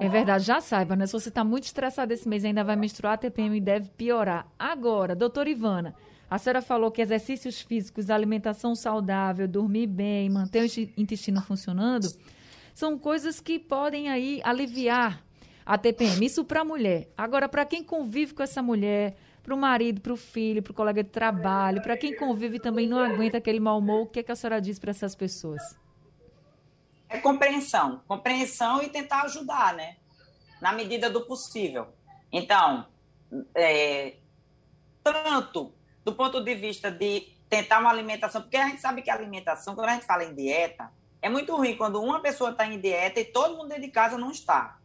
É 0.00 0.08
verdade, 0.08 0.44
já 0.44 0.60
saiba, 0.60 0.94
né? 0.94 1.06
Se 1.06 1.12
você 1.12 1.28
está 1.28 1.42
muito 1.42 1.64
estressado 1.64 2.12
esse 2.12 2.28
mês 2.28 2.44
ainda 2.44 2.62
vai 2.62 2.76
menstruar, 2.76 3.14
a 3.14 3.18
TPM 3.18 3.60
deve 3.60 3.88
piorar. 3.90 4.46
Agora, 4.58 5.14
doutora 5.14 5.50
Ivana, 5.50 5.94
a 6.30 6.38
senhora 6.38 6.62
falou 6.62 6.90
que 6.90 7.02
exercícios 7.02 7.60
físicos, 7.60 8.10
alimentação 8.10 8.74
saudável, 8.74 9.48
dormir 9.48 9.86
bem, 9.86 10.30
manter 10.30 10.62
o 10.62 11.00
intestino 11.00 11.40
funcionando, 11.42 12.08
são 12.74 12.98
coisas 12.98 13.40
que 13.40 13.58
podem 13.58 14.08
aí 14.08 14.40
aliviar 14.44 15.25
a 15.66 15.76
TPM. 15.76 16.24
Isso 16.24 16.44
para 16.44 16.60
a 16.60 16.64
mulher. 16.64 17.08
Agora, 17.16 17.48
para 17.48 17.64
quem 17.64 17.82
convive 17.82 18.32
com 18.32 18.42
essa 18.44 18.62
mulher, 18.62 19.16
para 19.42 19.52
o 19.52 19.58
marido, 19.58 20.00
para 20.00 20.12
o 20.12 20.16
filho, 20.16 20.62
para 20.62 20.70
o 20.70 20.74
colega 20.74 21.02
de 21.02 21.10
trabalho, 21.10 21.82
para 21.82 21.96
quem 21.96 22.16
convive 22.16 22.60
também 22.60 22.86
não 22.88 22.98
aguenta 22.98 23.38
aquele 23.38 23.58
mau 23.58 23.78
humor, 23.78 24.02
o 24.02 24.06
que, 24.06 24.20
é 24.20 24.22
que 24.22 24.30
a 24.30 24.36
senhora 24.36 24.60
diz 24.60 24.78
para 24.78 24.92
essas 24.92 25.16
pessoas? 25.16 25.60
É 27.08 27.18
compreensão. 27.18 28.00
Compreensão 28.06 28.80
e 28.82 28.88
tentar 28.88 29.22
ajudar, 29.22 29.74
né? 29.74 29.96
Na 30.60 30.72
medida 30.72 31.10
do 31.10 31.26
possível. 31.26 31.88
Então, 32.32 32.86
é, 33.54 34.14
tanto 35.02 35.72
do 36.04 36.14
ponto 36.14 36.42
de 36.42 36.54
vista 36.54 36.90
de 36.90 37.28
tentar 37.48 37.80
uma 37.80 37.90
alimentação, 37.90 38.42
porque 38.42 38.56
a 38.56 38.68
gente 38.68 38.80
sabe 38.80 39.02
que 39.02 39.10
a 39.10 39.14
alimentação, 39.14 39.74
quando 39.74 39.88
a 39.88 39.94
gente 39.94 40.06
fala 40.06 40.24
em 40.24 40.34
dieta, 40.34 40.90
é 41.20 41.28
muito 41.28 41.54
ruim 41.56 41.76
quando 41.76 42.00
uma 42.00 42.20
pessoa 42.20 42.50
está 42.50 42.66
em 42.66 42.80
dieta 42.80 43.20
e 43.20 43.24
todo 43.24 43.56
mundo 43.56 43.68
dentro 43.68 43.84
de 43.84 43.90
casa 43.90 44.18
não 44.18 44.30
está. 44.30 44.78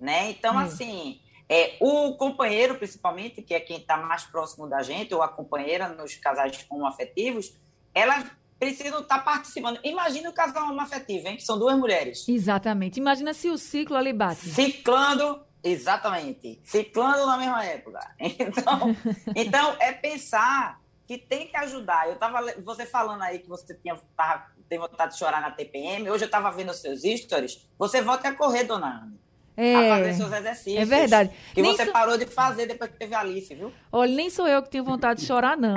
Né? 0.00 0.30
Então, 0.30 0.54
hum. 0.54 0.58
assim, 0.58 1.20
é, 1.48 1.76
o 1.80 2.14
companheiro, 2.14 2.76
principalmente, 2.76 3.42
que 3.42 3.54
é 3.54 3.60
quem 3.60 3.78
está 3.78 3.96
mais 3.96 4.24
próximo 4.24 4.68
da 4.68 4.82
gente, 4.82 5.14
ou 5.14 5.22
a 5.22 5.28
companheira 5.28 5.88
nos 5.88 6.14
casais 6.14 6.64
homoafetivos, 6.70 7.54
elas 7.94 8.24
precisam 8.58 9.00
estar 9.00 9.18
tá 9.18 9.24
participando. 9.24 9.78
Imagina 9.84 10.30
o 10.30 10.32
casal 10.32 10.70
homoafetivo, 10.70 11.28
hein? 11.28 11.36
Que 11.36 11.42
são 11.42 11.58
duas 11.58 11.76
mulheres. 11.78 12.28
Exatamente. 12.28 12.98
Imagina 12.98 13.34
se 13.34 13.48
o 13.48 13.58
ciclo 13.58 13.96
ali 13.96 14.12
bate. 14.12 14.48
Ciclando 14.48 15.44
Exatamente. 15.62 16.60
Ciclando 16.64 17.26
na 17.26 17.36
mesma 17.36 17.64
época. 17.64 18.00
Então, 18.18 18.96
então 19.34 19.76
é 19.78 19.92
pensar 19.92 20.80
que 21.06 21.18
tem 21.18 21.46
que 21.46 21.56
ajudar. 21.56 22.08
Eu 22.08 22.16
tava 22.16 22.40
você 22.62 22.86
falando 22.86 23.22
aí 23.22 23.40
que 23.40 23.48
você 23.48 23.74
tinha 23.74 23.98
tava, 24.16 24.46
tem 24.68 24.78
vontade 24.78 25.12
de 25.12 25.18
chorar 25.18 25.40
na 25.40 25.50
TPM. 25.50 26.08
Hoje 26.08 26.24
eu 26.24 26.26
estava 26.26 26.50
vendo 26.50 26.70
os 26.70 26.80
seus 26.80 27.02
stories. 27.02 27.68
Você 27.78 28.00
volta 28.00 28.28
a 28.28 28.34
correr, 28.34 28.64
dona 28.64 29.02
Ana. 29.02 29.12
É, 29.56 29.74
a 29.76 29.96
fazer 29.96 30.14
seus 30.14 30.32
exercícios. 30.32 30.82
É 30.82 30.84
verdade. 30.84 31.30
Que 31.54 31.62
nem 31.62 31.76
você 31.76 31.86
so... 31.86 31.92
parou 31.92 32.16
de 32.16 32.26
fazer 32.26 32.66
depois 32.66 32.90
que 32.90 32.96
teve 32.96 33.14
a 33.14 33.20
Alice, 33.20 33.54
viu? 33.54 33.72
Olha, 33.92 34.14
nem 34.14 34.30
sou 34.30 34.46
eu 34.48 34.62
que 34.62 34.70
tenho 34.70 34.84
vontade 34.84 35.20
de 35.20 35.26
chorar, 35.26 35.56
não. 35.56 35.74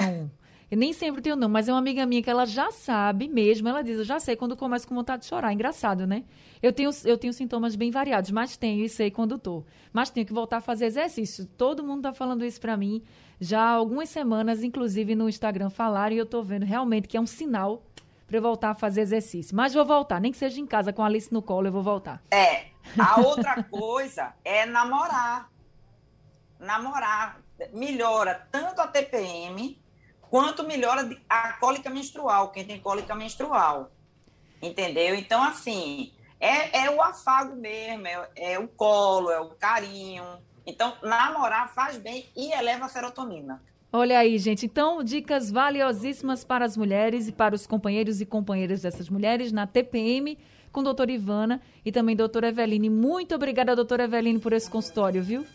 Eu 0.74 0.78
nem 0.78 0.92
sempre 0.92 1.22
tenho, 1.22 1.36
não, 1.36 1.48
mas 1.48 1.70
é 1.70 1.72
uma 1.72 1.78
amiga 1.78 2.04
minha 2.04 2.24
que 2.24 2.30
ela 2.30 2.46
já 2.46 2.72
sabe 2.72 3.28
mesmo, 3.28 3.68
ela 3.68 3.84
diz, 3.84 4.00
eu 4.00 4.04
já 4.04 4.20
sei 4.20 4.36
quando 4.36 4.58
começo 4.58 4.88
com 4.88 4.96
vontade 4.96 5.22
de 5.22 5.30
chorar. 5.30 5.54
Engraçado, 5.54 6.08
né? 6.08 6.24
Eu 6.64 6.74
tenho, 6.74 6.90
eu 7.06 7.16
tenho 7.16 7.32
sintomas 7.32 7.76
bem 7.76 7.92
variados, 7.92 8.32
mas 8.32 8.58
tenho 8.58 8.84
e 8.84 8.90
sei 8.90 9.12
quando 9.12 9.38
tô. 9.38 9.64
Mas 9.92 10.10
tenho 10.10 10.26
que 10.26 10.34
voltar 10.34 10.58
a 10.58 10.62
fazer 10.62 10.86
exercício. 10.86 11.46
Todo 11.46 11.84
mundo 11.84 12.02
tá 12.02 12.12
falando 12.12 12.44
isso 12.44 12.60
para 12.60 12.76
mim. 12.76 13.04
Já 13.40 13.62
há 13.62 13.70
algumas 13.70 14.10
semanas, 14.10 14.64
inclusive 14.64 15.14
no 15.14 15.30
Instagram, 15.30 15.70
falaram 15.70 16.16
e 16.16 16.18
eu 16.18 16.26
tô 16.26 16.42
vendo 16.42 16.66
realmente 16.66 17.08
que 17.08 17.18
é 17.18 17.22
um 17.22 17.28
sinal 17.28 17.84
para 18.26 18.38
eu 18.38 18.42
voltar 18.42 18.72
a 18.72 18.74
fazer 18.74 19.02
exercício. 19.02 19.56
Mas 19.56 19.76
vou 19.76 19.86
voltar, 19.86 20.20
nem 20.20 20.32
que 20.32 20.38
seja 20.40 20.60
em 20.60 20.66
casa 20.66 20.92
com 20.92 21.04
a 21.04 21.06
Alice 21.06 21.32
no 21.32 21.44
colo, 21.44 21.68
eu 21.68 21.72
vou 21.72 21.84
voltar. 21.84 22.20
É. 22.32 22.73
A 22.98 23.20
outra 23.20 23.64
coisa 23.64 24.34
é 24.44 24.66
namorar. 24.66 25.50
Namorar 26.60 27.42
melhora 27.74 28.48
tanto 28.52 28.82
a 28.82 28.88
TPM 28.88 29.82
quanto 30.22 30.64
melhora 30.64 31.10
a 31.30 31.54
cólica 31.54 31.90
menstrual, 31.90 32.52
quem 32.52 32.66
tem 32.66 32.80
cólica 32.80 33.14
menstrual. 33.14 33.92
Entendeu? 34.62 35.14
Então, 35.14 35.44
assim, 35.44 36.12
é, 36.40 36.86
é 36.86 36.90
o 36.90 37.02
afago 37.02 37.56
mesmo, 37.56 38.08
é, 38.08 38.30
é 38.36 38.60
o 38.60 38.68
colo, 38.68 39.30
é 39.30 39.40
o 39.40 39.50
carinho. 39.50 40.24
Então, 40.66 40.96
namorar 41.04 41.74
faz 41.74 41.98
bem 41.98 42.26
e 42.36 42.52
eleva 42.52 42.86
a 42.86 42.90
serotonina. 42.90 43.62
Olha 43.92 44.18
aí, 44.18 44.40
gente. 44.40 44.66
Então, 44.66 45.04
dicas 45.04 45.52
valiosíssimas 45.52 46.44
para 46.44 46.66
as 46.66 46.76
mulheres 46.76 47.28
e 47.28 47.32
para 47.32 47.54
os 47.54 47.68
companheiros 47.68 48.20
e 48.20 48.26
companheiras 48.26 48.82
dessas 48.82 49.08
mulheres 49.08 49.52
na 49.52 49.68
TPM 49.68 50.36
com 50.74 50.82
a 50.82 50.84
doutora 50.84 51.12
Ivana 51.12 51.62
e 51.86 51.92
também 51.92 52.16
doutora 52.16 52.50
Eveline. 52.50 52.90
Muito 52.90 53.34
obrigada, 53.36 53.76
doutora 53.76 54.04
Eveline, 54.04 54.40
por 54.40 54.52
esse 54.52 54.70
consultório, 54.70 55.24
viu? 55.24 55.46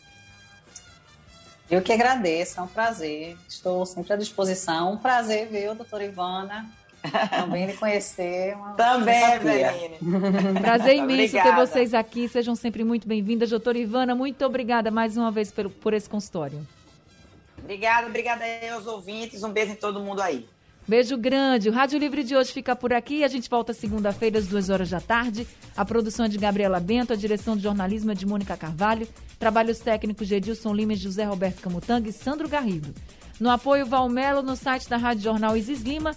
Eu 1.70 1.83
que 1.83 1.92
agradeço, 1.92 2.61
é 2.61 2.62
um 2.62 2.68
prazer. 2.68 3.37
Estou 3.46 3.85
sempre 3.85 4.14
à 4.14 4.16
disposição. 4.16 4.92
Um 4.92 4.96
prazer 4.96 5.48
ver 5.48 5.70
o 5.70 5.74
doutor 5.74 6.00
Ivana. 6.00 6.66
Também 7.31 7.66
lhe 7.66 7.74
conhecer. 7.74 8.57
Também, 8.76 9.22
Eveline. 9.35 9.98
Prazer 10.62 10.96
imenso 10.96 11.33
ter 11.33 11.54
vocês 11.54 11.92
aqui. 11.92 12.26
Sejam 12.28 12.54
sempre 12.54 12.83
muito 12.85 13.07
bem-vindas. 13.07 13.50
Doutora 13.50 13.76
Ivana, 13.76 14.14
muito 14.14 14.42
obrigada 14.46 14.90
mais 14.90 15.16
uma 15.16 15.31
vez 15.31 15.50
por, 15.52 15.68
por 15.68 15.92
esse 15.92 16.09
consultório. 16.09 16.66
Obrigada, 17.59 18.07
obrigada 18.07 18.44
aí 18.44 18.68
aos 18.70 18.87
ouvintes. 18.87 19.42
Um 19.42 19.50
beijo 19.50 19.72
em 19.72 19.76
todo 19.76 20.00
mundo 20.00 20.22
aí. 20.22 20.48
Beijo 20.88 21.18
grande. 21.18 21.68
O 21.68 21.72
Rádio 21.72 21.98
Livre 21.98 22.24
de 22.24 22.35
hoje 22.35 22.51
fica 22.51 22.74
por 22.74 22.94
aqui. 22.94 23.22
A 23.22 23.29
gente 23.29 23.51
volta 23.51 23.74
segunda-feira 23.74 24.38
às 24.38 24.46
duas 24.46 24.70
horas 24.70 24.88
da 24.88 24.98
tarde. 24.98 25.46
A 25.77 25.85
produção 25.85 26.24
é 26.24 26.29
de 26.31 26.38
Gabriela 26.38 26.81
Bento, 26.81 27.12
a 27.12 27.16
direção 27.16 27.55
de 27.55 27.62
jornalismo 27.62 28.11
é 28.11 28.14
de 28.14 28.24
Mônica 28.24 28.57
Carvalho, 28.57 29.07
trabalhos 29.38 29.81
técnicos 29.81 30.27
de 30.27 30.37
Edilson 30.37 30.72
Lima, 30.72 30.94
José 30.94 31.24
Roberto 31.24 31.61
Camutanga 31.61 32.09
e 32.09 32.12
Sandro 32.12 32.48
Garrido. 32.48 32.94
No 33.38 33.51
apoio 33.51 33.85
Valmelo, 33.85 34.40
no 34.42 34.57
site 34.57 34.88
da 34.88 34.96
Rádio 34.96 35.24
Jornal 35.24 35.55
Isis 35.59 35.83
Lima. 35.83 36.16